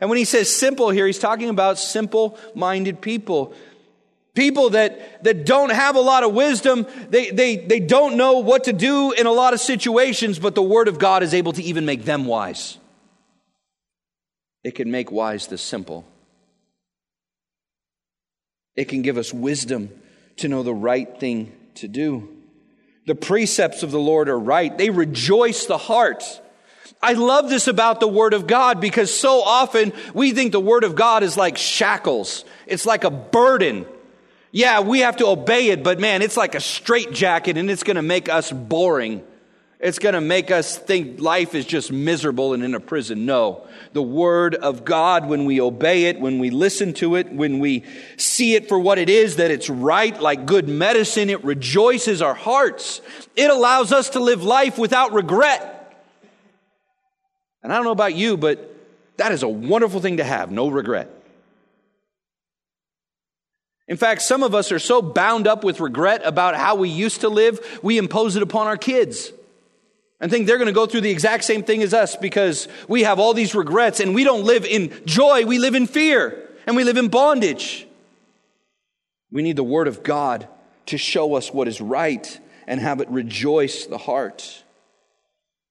[0.00, 3.52] And when he says simple here, he's talking about simple minded people.
[4.34, 8.64] People that, that don't have a lot of wisdom, they, they, they don't know what
[8.64, 11.62] to do in a lot of situations, but the Word of God is able to
[11.62, 12.78] even make them wise.
[14.62, 16.04] It can make wise the simple.
[18.76, 19.90] It can give us wisdom
[20.36, 22.39] to know the right thing to do.
[23.06, 24.76] The precepts of the Lord are right.
[24.76, 26.24] They rejoice the heart.
[27.02, 30.84] I love this about the Word of God because so often we think the Word
[30.84, 32.44] of God is like shackles.
[32.66, 33.86] It's like a burden.
[34.52, 37.96] Yeah, we have to obey it, but man, it's like a straitjacket and it's going
[37.96, 39.24] to make us boring.
[39.80, 43.24] It's going to make us think life is just miserable and in a prison.
[43.24, 43.66] No.
[43.94, 47.84] The Word of God, when we obey it, when we listen to it, when we
[48.18, 52.34] see it for what it is, that it's right, like good medicine, it rejoices our
[52.34, 53.00] hearts.
[53.36, 55.76] It allows us to live life without regret.
[57.62, 58.76] And I don't know about you, but
[59.16, 61.08] that is a wonderful thing to have, no regret.
[63.88, 67.22] In fact, some of us are so bound up with regret about how we used
[67.22, 69.32] to live, we impose it upon our kids
[70.20, 73.04] and think they're going to go through the exact same thing as us because we
[73.04, 76.76] have all these regrets and we don't live in joy, we live in fear and
[76.76, 77.86] we live in bondage.
[79.32, 80.46] We need the Word of God
[80.86, 84.64] to show us what is right and have it rejoice the heart.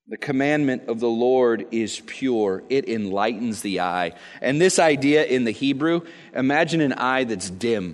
[0.07, 2.63] The commandment of the Lord is pure.
[2.69, 4.13] It enlightens the eye.
[4.41, 6.01] And this idea in the Hebrew,
[6.33, 7.93] imagine an eye that's dim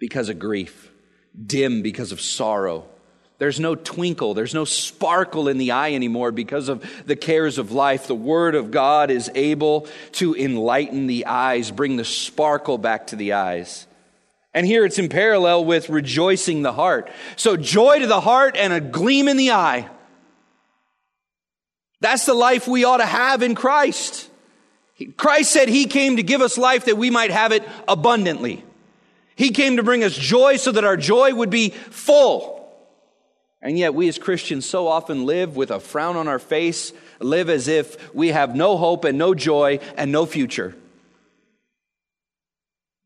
[0.00, 0.90] because of grief,
[1.46, 2.86] dim because of sorrow
[3.42, 7.72] there's no twinkle, there's no sparkle in the eye anymore because of the cares of
[7.72, 8.06] life.
[8.06, 13.16] The Word of God is able to enlighten the eyes, bring the sparkle back to
[13.16, 13.88] the eyes.
[14.54, 17.10] And here it's in parallel with rejoicing the heart.
[17.34, 19.88] So, joy to the heart and a gleam in the eye.
[21.98, 24.30] That's the life we ought to have in Christ.
[25.16, 28.62] Christ said he came to give us life that we might have it abundantly.
[29.34, 32.61] He came to bring us joy so that our joy would be full.
[33.62, 37.48] And yet, we as Christians so often live with a frown on our face, live
[37.48, 40.74] as if we have no hope and no joy and no future.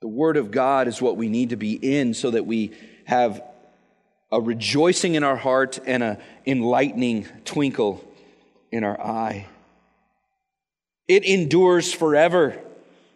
[0.01, 2.73] The Word of God is what we need to be in so that we
[3.05, 3.43] have
[4.33, 8.03] a rejoicing in our heart and an enlightening twinkle
[8.73, 9.47] in our eye.
[11.07, 12.59] It endures forever.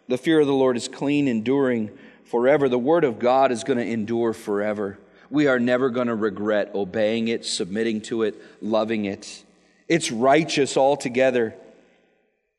[0.07, 1.89] The fear of the Lord is clean, enduring
[2.25, 2.69] forever.
[2.69, 4.97] The Word of God is going to endure forever.
[5.31, 9.43] We are never going to regret obeying it, submitting to it, loving it.
[9.87, 11.55] It's righteous altogether.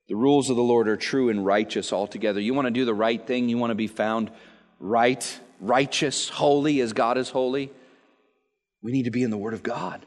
[0.09, 2.41] The rules of the Lord are true and righteous altogether.
[2.41, 4.31] You want to do the right thing, you want to be found
[4.81, 7.71] right, righteous, holy as God is holy.
[8.83, 10.05] We need to be in the Word of God.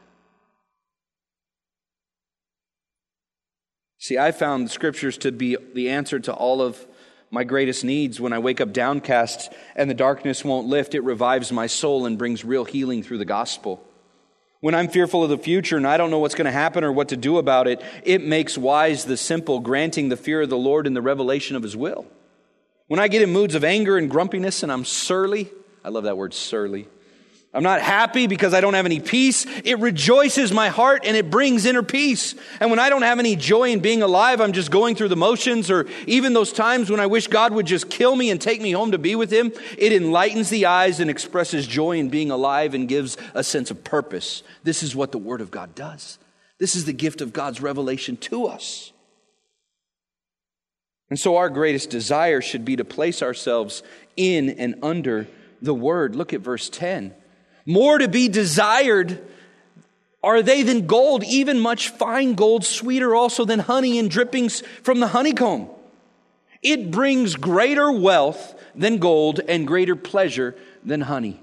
[3.98, 6.86] See, I found the scriptures to be the answer to all of
[7.36, 8.18] my greatest needs.
[8.18, 12.16] When I wake up downcast and the darkness won't lift, it revives my soul and
[12.16, 13.84] brings real healing through the gospel.
[14.60, 16.90] When I'm fearful of the future and I don't know what's going to happen or
[16.90, 20.56] what to do about it, it makes wise the simple, granting the fear of the
[20.56, 22.06] Lord and the revelation of his will.
[22.86, 25.50] When I get in moods of anger and grumpiness and I'm surly,
[25.84, 26.88] I love that word surly.
[27.56, 29.46] I'm not happy because I don't have any peace.
[29.64, 32.34] It rejoices my heart and it brings inner peace.
[32.60, 35.16] And when I don't have any joy in being alive, I'm just going through the
[35.16, 38.60] motions, or even those times when I wish God would just kill me and take
[38.60, 42.30] me home to be with Him, it enlightens the eyes and expresses joy in being
[42.30, 44.42] alive and gives a sense of purpose.
[44.62, 46.18] This is what the Word of God does.
[46.58, 48.92] This is the gift of God's revelation to us.
[51.08, 53.82] And so, our greatest desire should be to place ourselves
[54.14, 55.26] in and under
[55.62, 56.14] the Word.
[56.14, 57.14] Look at verse 10
[57.66, 59.20] more to be desired
[60.22, 65.00] are they than gold, even much fine gold, sweeter also than honey and drippings from
[65.00, 65.68] the honeycomb.
[66.62, 71.40] It brings greater wealth than gold and greater pleasure than honey.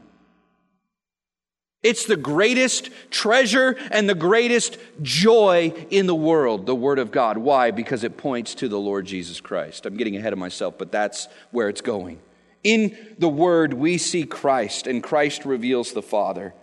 [1.81, 7.37] It's the greatest treasure and the greatest joy in the world, the Word of God.
[7.37, 7.71] Why?
[7.71, 9.85] Because it points to the Lord Jesus Christ.
[9.85, 12.19] I'm getting ahead of myself, but that's where it's going.
[12.63, 16.53] In the Word, we see Christ, and Christ reveals the Father.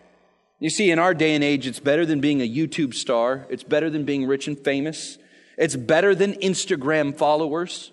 [0.58, 3.46] You see, in our day and age, it's better than being a YouTube star.
[3.48, 5.18] It's better than being rich and famous.
[5.56, 7.92] It's better than Instagram followers.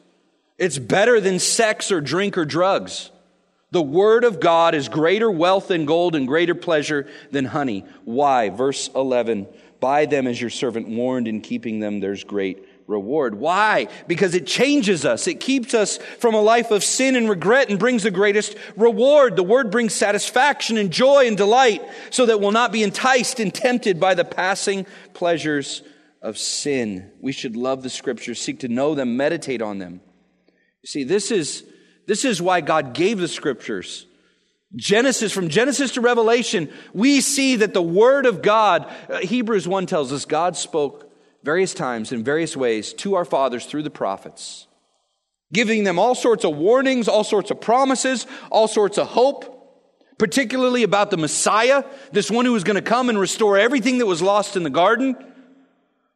[0.58, 3.12] It's better than sex or drink or drugs.
[3.72, 7.86] The Word of God is greater wealth than gold and greater pleasure than honey.
[8.06, 8.50] Why?
[8.50, 9.48] Verse 11
[9.80, 13.36] By them is your servant warned, in keeping them there's great reward.
[13.36, 13.88] Why?
[14.08, 15.28] Because it changes us.
[15.28, 19.36] It keeps us from a life of sin and regret and brings the greatest reward.
[19.36, 23.54] The word brings satisfaction and joy and delight so that we'll not be enticed and
[23.54, 25.84] tempted by the passing pleasures
[26.22, 27.12] of sin.
[27.20, 30.02] We should love the scriptures, seek to know them, meditate on them.
[30.82, 31.64] You see, this is,
[32.08, 34.06] this is why God gave the scriptures.
[34.76, 39.86] Genesis, from Genesis to Revelation, we see that the Word of God, uh, Hebrews 1
[39.86, 41.07] tells us, God spoke
[41.44, 44.68] various times in various ways to our fathers through the prophets,
[45.54, 49.54] giving them all sorts of warnings, all sorts of promises, all sorts of hope,
[50.18, 54.06] particularly about the Messiah, this one who was going to come and restore everything that
[54.06, 55.16] was lost in the garden.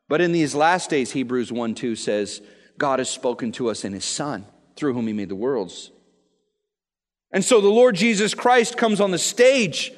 [0.09, 2.41] But in these last days, Hebrews 1 2 says,
[2.77, 5.91] God has spoken to us in his Son, through whom he made the worlds.
[7.31, 9.93] And so the Lord Jesus Christ comes on the stage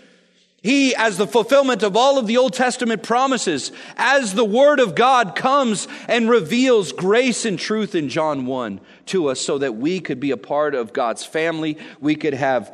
[0.64, 4.96] he, as the fulfillment of all of the Old Testament promises, as the Word of
[4.96, 10.00] God comes and reveals grace and truth in John 1 to us so that we
[10.00, 12.74] could be a part of God's family, we could have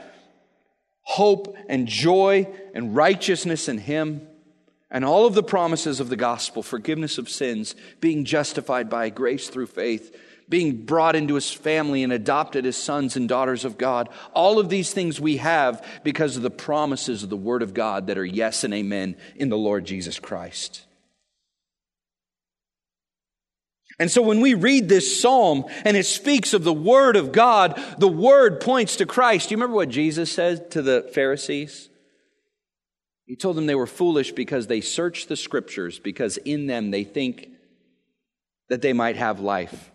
[1.02, 4.22] hope and joy and righteousness in Him,
[4.92, 9.50] and all of the promises of the gospel, forgiveness of sins, being justified by grace
[9.50, 10.16] through faith
[10.50, 14.10] being brought into his family and adopted as sons and daughters of God.
[14.34, 18.08] All of these things we have because of the promises of the Word of God
[18.08, 20.86] that are yes and amen in the Lord Jesus Christ.
[24.00, 27.80] And so when we read this psalm and it speaks of the Word of God,
[27.98, 29.50] the Word points to Christ.
[29.50, 31.90] Do you remember what Jesus said to the Pharisees?
[33.26, 37.04] He told them they were foolish because they search the Scriptures, because in them they
[37.04, 37.50] think
[38.70, 39.92] that they might have life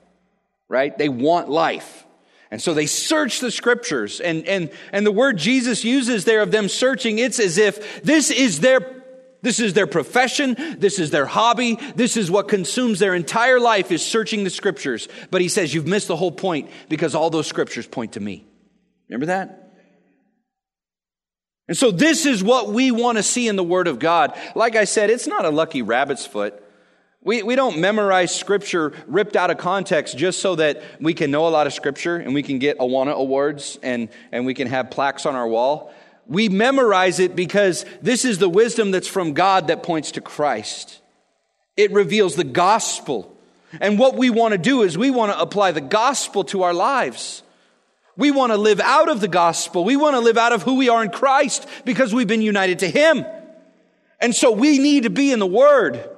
[0.74, 0.98] right?
[0.98, 2.04] They want life.
[2.50, 6.50] And so they search the scriptures and, and, and the word Jesus uses there of
[6.50, 8.90] them searching, it's as if this is their
[9.40, 10.56] this is their profession.
[10.78, 11.78] This is their hobby.
[11.94, 15.06] This is what consumes their entire life is searching the scriptures.
[15.30, 18.46] But he says, you've missed the whole point because all those scriptures point to me.
[19.10, 19.64] Remember that?
[21.68, 24.34] And so this is what we want to see in the Word of God.
[24.54, 26.63] Like I said, it's not a lucky rabbit's foot.
[27.24, 31.48] We, we don't memorize scripture ripped out of context just so that we can know
[31.48, 34.90] a lot of scripture and we can get Awana awards and, and we can have
[34.90, 35.92] plaques on our wall.
[36.26, 41.00] We memorize it because this is the wisdom that's from God that points to Christ.
[41.78, 43.34] It reveals the gospel.
[43.80, 46.74] And what we want to do is we want to apply the gospel to our
[46.74, 47.42] lives.
[48.18, 49.82] We want to live out of the gospel.
[49.82, 52.80] We want to live out of who we are in Christ because we've been united
[52.80, 53.24] to Him.
[54.20, 56.10] And so we need to be in the Word.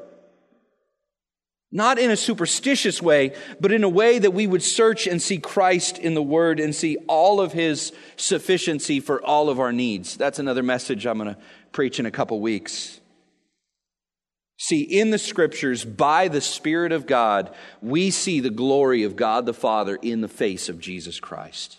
[1.73, 5.39] Not in a superstitious way, but in a way that we would search and see
[5.39, 10.17] Christ in the Word and see all of His sufficiency for all of our needs.
[10.17, 11.41] That's another message I'm going to
[11.73, 13.01] preach in a couple weeks.
[14.59, 19.45] See, in the scriptures, by the Spirit of God, we see the glory of God
[19.45, 21.79] the Father in the face of Jesus Christ.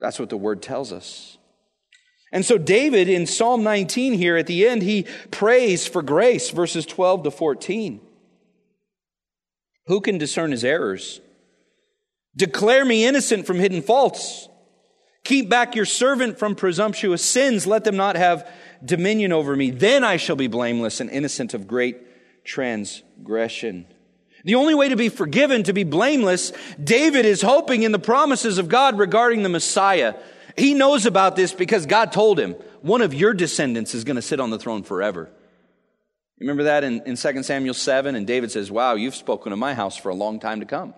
[0.00, 1.38] That's what the Word tells us.
[2.32, 6.84] And so, David in Psalm 19 here at the end, he prays for grace, verses
[6.84, 8.00] 12 to 14.
[9.86, 11.20] Who can discern his errors?
[12.36, 14.48] Declare me innocent from hidden faults.
[15.24, 17.66] Keep back your servant from presumptuous sins.
[17.66, 18.48] Let them not have
[18.84, 19.70] dominion over me.
[19.70, 23.86] Then I shall be blameless and innocent of great transgression.
[24.44, 28.58] The only way to be forgiven, to be blameless, David is hoping in the promises
[28.58, 30.14] of God regarding the Messiah.
[30.56, 34.22] He knows about this because God told him, one of your descendants is going to
[34.22, 35.28] sit on the throne forever.
[36.38, 38.14] Remember that in, in 2 Samuel 7?
[38.14, 40.94] And David says, Wow, you've spoken of my house for a long time to come.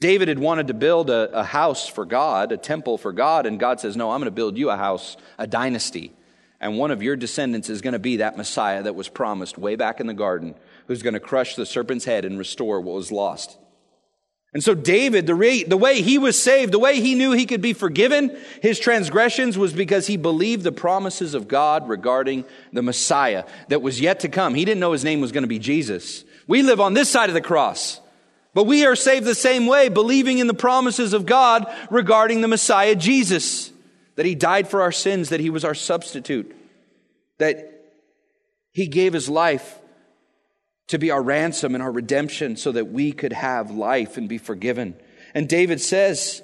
[0.00, 3.60] David had wanted to build a, a house for God, a temple for God, and
[3.60, 6.12] God says, No, I'm going to build you a house, a dynasty.
[6.58, 9.76] And one of your descendants is going to be that Messiah that was promised way
[9.76, 10.54] back in the garden,
[10.86, 13.58] who's going to crush the serpent's head and restore what was lost.
[14.52, 17.46] And so David, the, way, the way he was saved, the way he knew he
[17.46, 22.82] could be forgiven his transgressions was because he believed the promises of God regarding the
[22.82, 24.54] Messiah that was yet to come.
[24.54, 26.24] He didn't know his name was going to be Jesus.
[26.48, 28.00] We live on this side of the cross,
[28.52, 32.48] but we are saved the same way, believing in the promises of God regarding the
[32.48, 33.70] Messiah Jesus,
[34.16, 36.56] that he died for our sins, that he was our substitute,
[37.38, 37.84] that
[38.72, 39.79] he gave his life
[40.90, 44.38] to be our ransom and our redemption so that we could have life and be
[44.38, 44.96] forgiven.
[45.34, 46.42] And David says,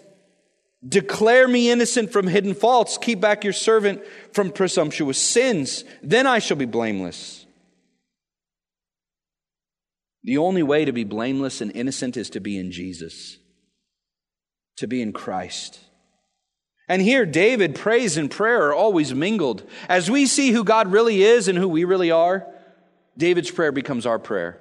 [0.87, 2.97] Declare me innocent from hidden faults.
[2.97, 5.83] Keep back your servant from presumptuous sins.
[6.01, 7.45] Then I shall be blameless.
[10.23, 13.39] The only way to be blameless and innocent is to be in Jesus,
[14.77, 15.81] to be in Christ.
[16.89, 19.69] And here, David, praise and prayer are always mingled.
[19.89, 22.47] As we see who God really is and who we really are,
[23.17, 24.61] David's prayer becomes our prayer.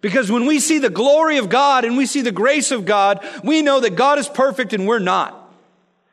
[0.00, 3.26] Because when we see the glory of God and we see the grace of God,
[3.42, 5.42] we know that God is perfect and we're not.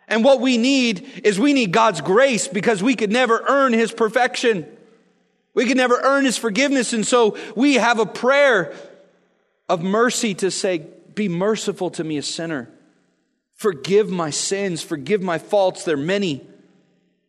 [0.08, 3.92] And what we need is we need God's grace because we could never earn His
[3.92, 4.66] perfection.
[5.54, 6.94] We could never earn His forgiveness.
[6.94, 8.74] And so we have a prayer
[9.70, 12.70] of mercy to say, Be merciful to me, a sinner.
[13.56, 14.82] Forgive my sins.
[14.82, 15.86] Forgive my faults.
[15.86, 16.46] They're many.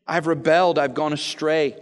[0.06, 0.78] I've rebelled.
[0.78, 1.76] I've gone astray.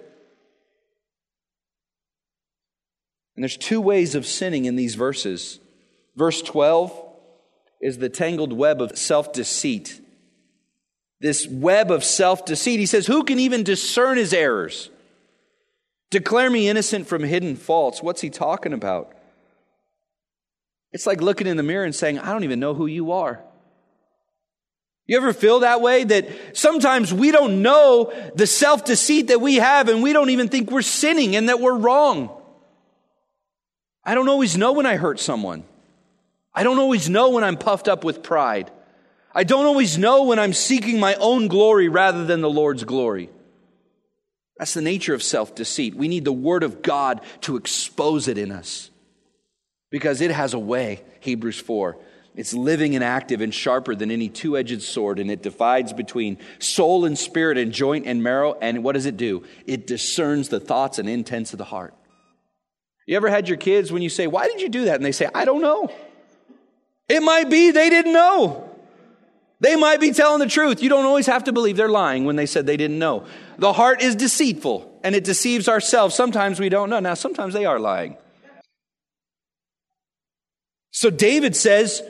[3.35, 5.59] And there's two ways of sinning in these verses.
[6.17, 6.93] Verse 12
[7.81, 10.01] is the tangled web of self deceit.
[11.21, 12.81] This web of self deceit.
[12.81, 14.91] He says, Who can even discern his errors?
[16.11, 18.03] Declare me innocent from hidden faults.
[18.03, 19.15] What's he talking about?
[20.93, 23.43] It's like looking in the mirror and saying, I don't even know who you are.
[25.07, 26.05] You ever feel that way?
[26.05, 30.49] That sometimes we don't know the self deceit that we have and we don't even
[30.49, 32.31] think we're sinning and that we're wrong.
[34.05, 35.65] I don't always know when I hurt someone.
[36.55, 38.71] I don't always know when I'm puffed up with pride.
[39.35, 43.31] I don't always know when I'm seeking my own glory rather than the Lord's glory.
[44.59, 45.95] That's the nature of self deceit.
[45.95, 48.91] We need the Word of God to expose it in us
[49.91, 51.97] because it has a way, Hebrews 4.
[52.35, 56.39] It's living and active and sharper than any two edged sword, and it divides between
[56.59, 58.57] soul and spirit and joint and marrow.
[58.61, 59.45] And what does it do?
[59.67, 61.95] It discerns the thoughts and intents of the heart.
[63.07, 64.97] You ever had your kids when you say, Why did you do that?
[64.97, 65.93] And they say, I don't know.
[67.09, 68.69] It might be they didn't know.
[69.61, 70.83] They might be telling the truth.
[70.83, 73.27] You don't always have to believe they're lying when they said they didn't know.
[73.59, 76.17] The heart is deceitful and it deceives ourselves.
[76.17, 76.99] Sometimes we don't know.
[76.99, 78.17] Now, sometimes they are lying.
[80.91, 82.03] So David says,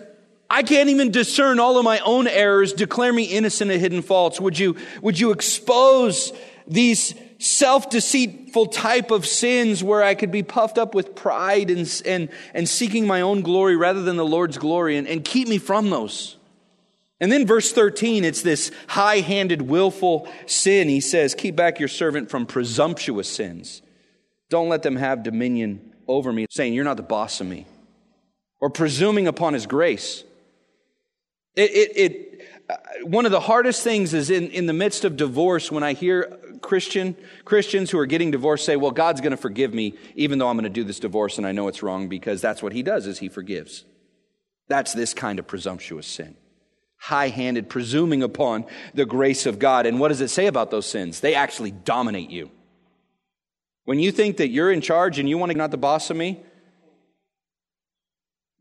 [0.48, 2.72] I can't even discern all of my own errors.
[2.72, 4.40] Declare me innocent of hidden faults.
[4.40, 6.32] Would you, would you expose
[6.66, 12.02] these self deceitful type of sins where I could be puffed up with pride and,
[12.06, 15.58] and, and seeking my own glory rather than the Lord's glory and, and keep me
[15.58, 16.36] from those.
[17.20, 20.88] And then verse 13, it's this high handed, willful sin.
[20.88, 23.82] He says, Keep back your servant from presumptuous sins.
[24.50, 27.66] Don't let them have dominion over me, saying, You're not the boss of me,
[28.60, 30.24] or presuming upon his grace.
[31.54, 32.32] It, it, it
[32.68, 35.92] uh, one of the hardest things is in, in the midst of divorce when I
[35.92, 40.38] hear Christian Christians who are getting divorced say, "Well, God's going to forgive me even
[40.38, 42.72] though I'm going to do this divorce and I know it's wrong because that's what
[42.72, 43.84] he does is he forgives."
[44.68, 46.36] That's this kind of presumptuous sin.
[46.98, 49.86] High-handed presuming upon the grace of God.
[49.86, 51.20] And what does it say about those sins?
[51.20, 52.50] They actually dominate you.
[53.84, 56.16] When you think that you're in charge and you want to not the boss of
[56.16, 56.40] me,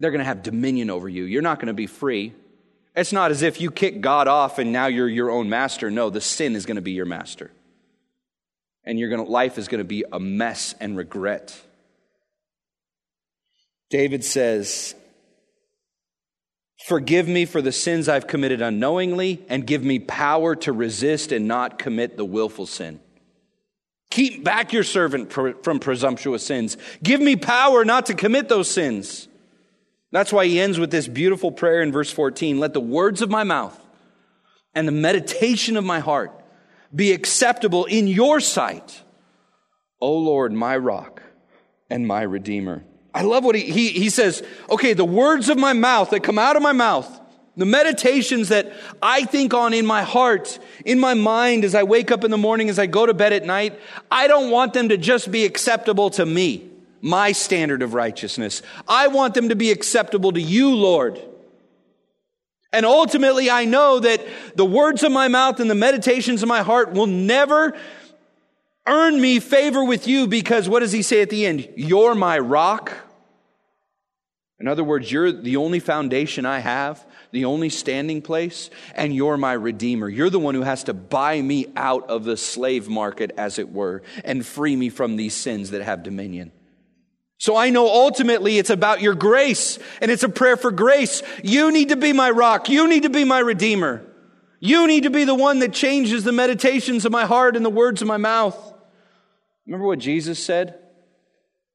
[0.01, 1.25] They're going to have dominion over you.
[1.25, 2.33] You're not going to be free.
[2.95, 5.91] It's not as if you kick God off and now you're your own master.
[5.91, 7.51] No, the sin is going to be your master.
[8.83, 11.59] And your life is going to be a mess and regret.
[13.89, 14.95] David says,
[16.85, 21.47] Forgive me for the sins I've committed unknowingly, and give me power to resist and
[21.47, 22.99] not commit the willful sin.
[24.09, 26.77] Keep back your servant from presumptuous sins.
[27.03, 29.27] Give me power not to commit those sins.
[30.11, 33.29] That's why he ends with this beautiful prayer in verse 14 Let the words of
[33.29, 33.79] my mouth
[34.73, 36.31] and the meditation of my heart
[36.93, 39.01] be acceptable in your sight,
[39.99, 41.21] O Lord, my rock
[41.89, 42.83] and my redeemer.
[43.13, 46.39] I love what he, he, he says, okay, the words of my mouth that come
[46.39, 47.19] out of my mouth,
[47.57, 48.71] the meditations that
[49.01, 52.37] I think on in my heart, in my mind, as I wake up in the
[52.37, 53.77] morning, as I go to bed at night,
[54.09, 56.69] I don't want them to just be acceptable to me,
[57.01, 58.61] my standard of righteousness.
[58.87, 61.21] I want them to be acceptable to you, Lord.
[62.73, 66.61] And ultimately, I know that the words of my mouth and the meditations of my
[66.61, 67.77] heart will never
[68.87, 71.67] earn me favor with you because what does he say at the end?
[71.75, 72.93] You're my rock.
[74.59, 79.35] In other words, you're the only foundation I have, the only standing place, and you're
[79.35, 80.07] my redeemer.
[80.07, 83.71] You're the one who has to buy me out of the slave market, as it
[83.71, 86.51] were, and free me from these sins that have dominion.
[87.41, 91.23] So I know ultimately it's about your grace, and it's a prayer for grace.
[91.43, 92.69] You need to be my rock.
[92.69, 94.05] You need to be my redeemer.
[94.59, 97.71] You need to be the one that changes the meditations of my heart and the
[97.71, 98.55] words of my mouth.
[99.65, 100.77] Remember what Jesus said?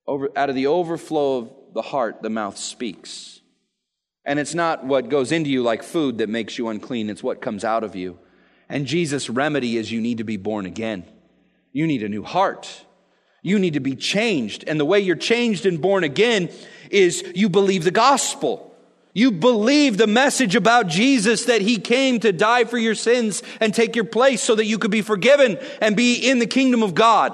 [0.07, 3.41] Over, out of the overflow of the heart, the mouth speaks.
[4.25, 7.43] And it's not what goes into you like food that makes you unclean, it's what
[7.43, 8.21] comes out of you.
[8.69, 11.03] And Jesus' remedy is you need to be born again.
[11.73, 12.86] You need a new heart.
[13.43, 14.64] You need to be changed.
[14.66, 16.51] And the way you're changed and born again
[16.91, 18.74] is you believe the gospel.
[19.12, 23.72] You believe the message about Jesus that he came to die for your sins and
[23.72, 26.95] take your place so that you could be forgiven and be in the kingdom of
[26.95, 27.32] God.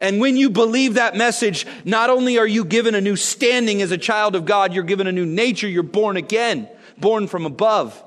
[0.00, 3.92] And when you believe that message, not only are you given a new standing as
[3.92, 5.68] a child of God, you're given a new nature.
[5.68, 6.68] You're born again,
[6.98, 8.00] born from above.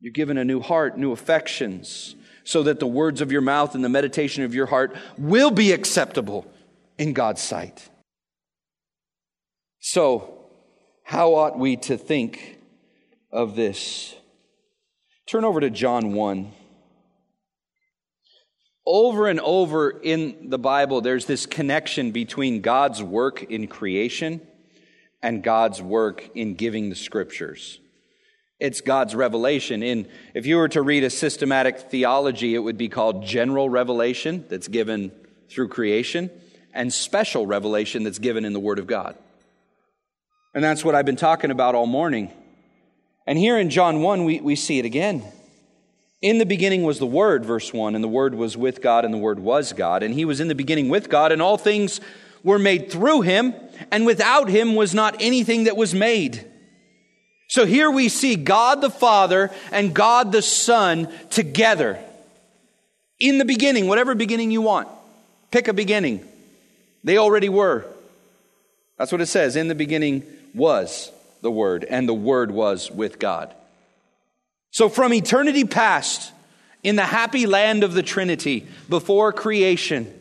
[0.00, 2.14] You're given a new heart, new affections,
[2.48, 5.70] so that the words of your mouth and the meditation of your heart will be
[5.70, 6.50] acceptable
[6.96, 7.90] in God's sight.
[9.80, 10.46] So,
[11.02, 12.58] how ought we to think
[13.30, 14.14] of this?
[15.26, 16.52] Turn over to John 1
[18.86, 24.40] over and over in the Bible, there's this connection between God's work in creation
[25.22, 27.78] and God's work in giving the scriptures.
[28.60, 29.82] It's God's revelation.
[29.82, 34.44] In, if you were to read a systematic theology, it would be called general revelation
[34.48, 35.12] that's given
[35.48, 36.30] through creation
[36.74, 39.16] and special revelation that's given in the Word of God.
[40.54, 42.32] And that's what I've been talking about all morning.
[43.26, 45.22] And here in John 1, we, we see it again.
[46.20, 49.14] In the beginning was the Word, verse 1, and the Word was with God, and
[49.14, 50.02] the Word was God.
[50.02, 52.00] And He was in the beginning with God, and all things
[52.42, 53.54] were made through Him,
[53.92, 56.44] and without Him was not anything that was made.
[57.48, 61.98] So here we see God the Father and God the Son together.
[63.18, 64.86] In the beginning, whatever beginning you want,
[65.50, 66.26] pick a beginning.
[67.02, 67.86] They already were.
[68.98, 69.56] That's what it says.
[69.56, 70.24] In the beginning
[70.54, 73.54] was the Word, and the Word was with God.
[74.70, 76.32] So, from eternity past,
[76.82, 80.12] in the happy land of the Trinity, before creation,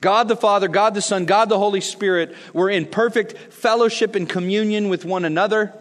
[0.00, 4.28] God the Father, God the Son, God the Holy Spirit were in perfect fellowship and
[4.28, 5.74] communion with one another.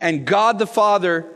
[0.00, 1.26] And God the Father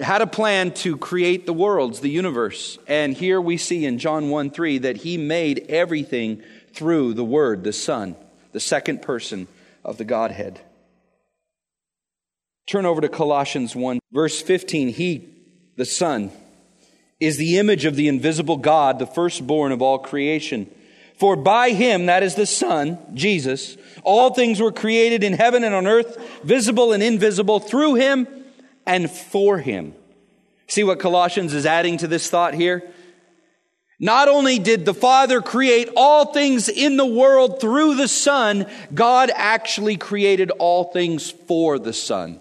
[0.00, 2.78] had a plan to create the worlds, the universe.
[2.86, 6.42] And here we see in John 1 3 that He made everything
[6.72, 8.16] through the Word, the Son,
[8.52, 9.48] the second person
[9.84, 10.60] of the Godhead.
[12.66, 14.88] Turn over to Colossians 1, verse 15.
[14.90, 15.28] He,
[15.76, 16.30] the Son,
[17.18, 20.70] is the image of the invisible God, the firstborn of all creation.
[21.20, 25.74] For by him, that is the Son, Jesus, all things were created in heaven and
[25.74, 28.26] on earth, visible and invisible, through him
[28.86, 29.94] and for him.
[30.66, 32.90] See what Colossians is adding to this thought here?
[33.98, 38.64] Not only did the Father create all things in the world through the Son,
[38.94, 42.40] God actually created all things for the Son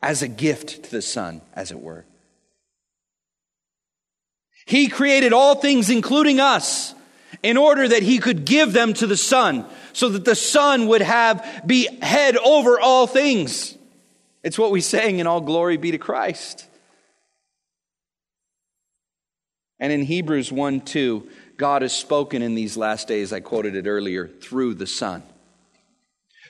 [0.00, 2.04] as a gift to the Son, as it were.
[4.64, 6.94] He created all things, including us,
[7.42, 11.02] in order that he could give them to the Son, so that the Son would
[11.02, 13.76] have be head over all things.
[14.42, 16.66] It's what we sang in All Glory Be to Christ.
[19.78, 23.86] And in Hebrews 1 2, God has spoken in these last days, I quoted it
[23.86, 25.22] earlier, through the Son.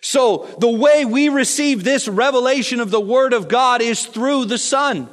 [0.03, 4.59] So the way we receive this revelation of the Word of God is through the
[4.59, 5.09] Son.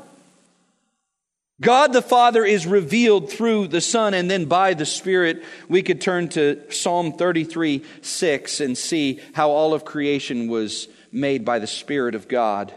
[1.62, 6.02] God the Father is revealed through the Son, and then by the Spirit, we could
[6.02, 11.68] turn to Psalm 33 6 and see how all of creation was made by the
[11.68, 12.74] Spirit of God.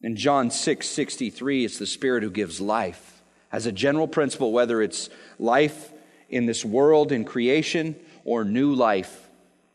[0.00, 3.20] In John 6 63, it's the Spirit who gives life.
[3.50, 5.92] As a general principle, whether it's life
[6.28, 9.28] in this world in creation or new life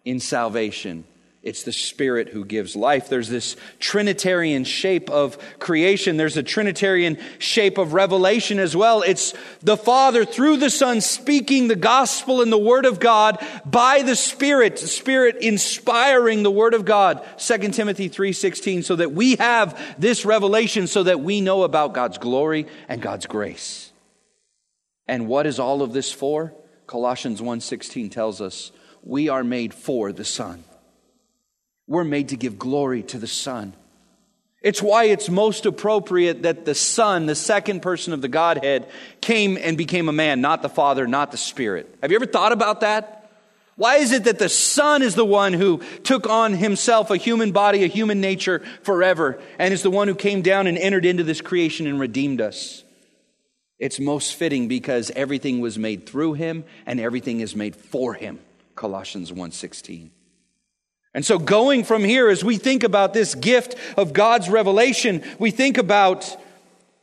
[0.05, 1.03] in salvation,
[1.47, 3.07] it's the Spirit who gives life.
[3.07, 6.17] There's this Trinitarian shape of creation.
[6.17, 9.01] There's a Trinitarian shape of revelation as well.
[9.01, 14.01] It's the Father through the Son speaking the gospel and the Word of God by
[14.01, 17.25] the Spirit, the Spirit inspiring the Word of God.
[17.37, 22.17] 2 Timothy 3.16, so that we have this revelation so that we know about God's
[22.17, 23.93] glory and God's grace.
[25.07, 26.53] And what is all of this for?
[26.87, 30.65] Colossians 1.16 tells us we are made for the Son.
[31.87, 33.73] We're made to give glory to the Son.
[34.61, 38.89] It's why it's most appropriate that the Son, the second person of the Godhead,
[39.21, 41.95] came and became a man, not the Father, not the Spirit.
[42.01, 43.31] Have you ever thought about that?
[43.75, 47.51] Why is it that the Son is the one who took on himself a human
[47.51, 51.23] body, a human nature forever, and is the one who came down and entered into
[51.23, 52.83] this creation and redeemed us?
[53.77, 58.39] It's most fitting because everything was made through him and everything is made for him.
[58.75, 60.09] Colossians 1:16.
[61.17, 65.49] And so, going from here, as we think about this gift of God's revelation, we
[65.49, 66.37] think about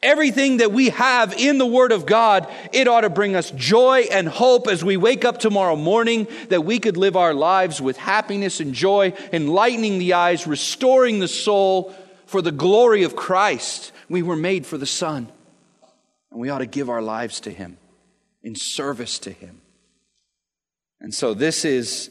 [0.04, 2.48] everything that we have in the Word of God.
[2.72, 6.64] It ought to bring us joy and hope as we wake up tomorrow morning that
[6.64, 11.92] we could live our lives with happiness and joy, enlightening the eyes, restoring the soul
[12.26, 13.90] for the glory of Christ.
[14.08, 15.28] We were made for the Son,
[16.30, 17.78] and we ought to give our lives to Him
[18.44, 19.60] in service to Him.
[21.00, 22.10] And so, this is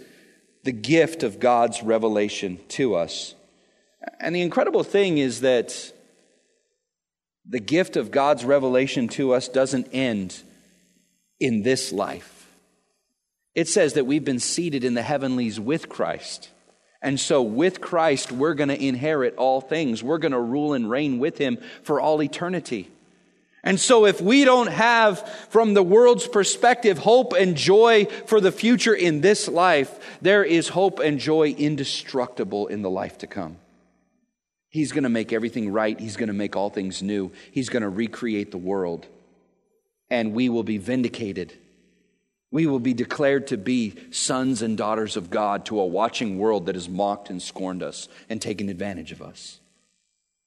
[0.64, 3.36] the gift of God's revelation to us.
[4.20, 5.94] And the incredible thing is that
[7.48, 10.42] the gift of God's revelation to us doesn't end
[11.40, 12.48] in this life.
[13.54, 16.50] It says that we've been seated in the heavenlies with Christ.
[17.02, 20.02] And so, with Christ, we're going to inherit all things.
[20.02, 22.90] We're going to rule and reign with Him for all eternity.
[23.64, 28.52] And so if we don't have, from the world's perspective, hope and joy for the
[28.52, 33.58] future in this life, there is hope and joy indestructible in the life to come.
[34.70, 35.98] He's going to make everything right.
[35.98, 37.32] He's going to make all things new.
[37.52, 39.06] He's going to recreate the world.
[40.10, 41.54] And we will be vindicated.
[42.52, 46.66] We will be declared to be sons and daughters of God to a watching world
[46.66, 49.60] that has mocked and scorned us and taken advantage of us.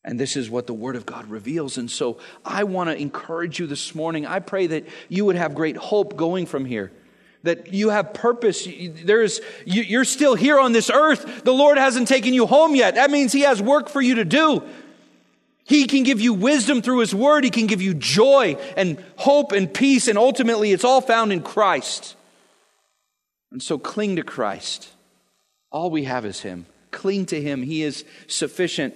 [0.06, 1.76] And this is what the Word of God reveals.
[1.78, 4.24] And so I want to encourage you this morning.
[4.24, 6.92] I pray that you would have great hope going from here.
[7.42, 8.68] That you have purpose.
[9.04, 11.42] There's, you're still here on this earth.
[11.42, 12.94] The Lord hasn't taken you home yet.
[12.94, 14.62] That means He has work for you to do.
[15.64, 17.42] He can give you wisdom through His Word.
[17.42, 20.06] He can give you joy and hope and peace.
[20.06, 22.14] And ultimately, it's all found in Christ.
[23.50, 24.88] And so cling to Christ.
[25.72, 26.66] All we have is Him.
[26.92, 27.62] Cling to Him.
[27.62, 28.94] He is sufficient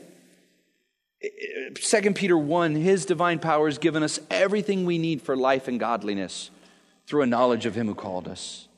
[1.22, 5.78] 2 Peter 1, his divine power has given us everything we need for life and
[5.78, 6.50] godliness
[7.06, 8.68] through a knowledge of him who called us.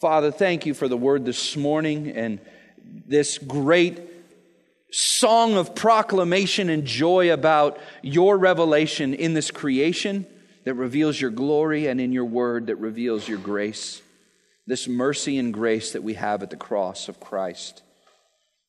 [0.00, 2.40] Father, thank you for the word this morning and
[3.06, 4.00] this great
[4.90, 10.26] song of proclamation and joy about your revelation in this creation
[10.64, 14.00] that reveals your glory and in your word that reveals your grace,
[14.66, 17.82] this mercy and grace that we have at the cross of Christ.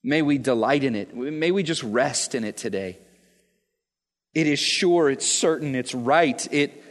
[0.03, 1.15] May we delight in it.
[1.15, 2.97] May we just rest in it today.
[4.33, 6.83] It is sure, it's certain, it's right, it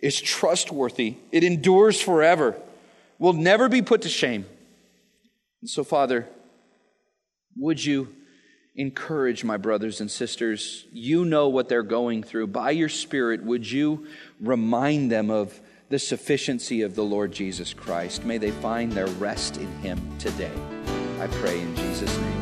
[0.00, 2.56] is trustworthy, it endures forever,
[3.18, 4.44] will never be put to shame.
[5.62, 6.28] And so, Father,
[7.56, 8.14] would you
[8.74, 10.86] encourage my brothers and sisters?
[10.92, 12.48] You know what they're going through.
[12.48, 14.06] By your Spirit, would you
[14.40, 15.58] remind them of
[15.88, 18.24] the sufficiency of the Lord Jesus Christ?
[18.24, 20.52] May they find their rest in Him today.
[21.20, 22.41] I pray in Jesus' name.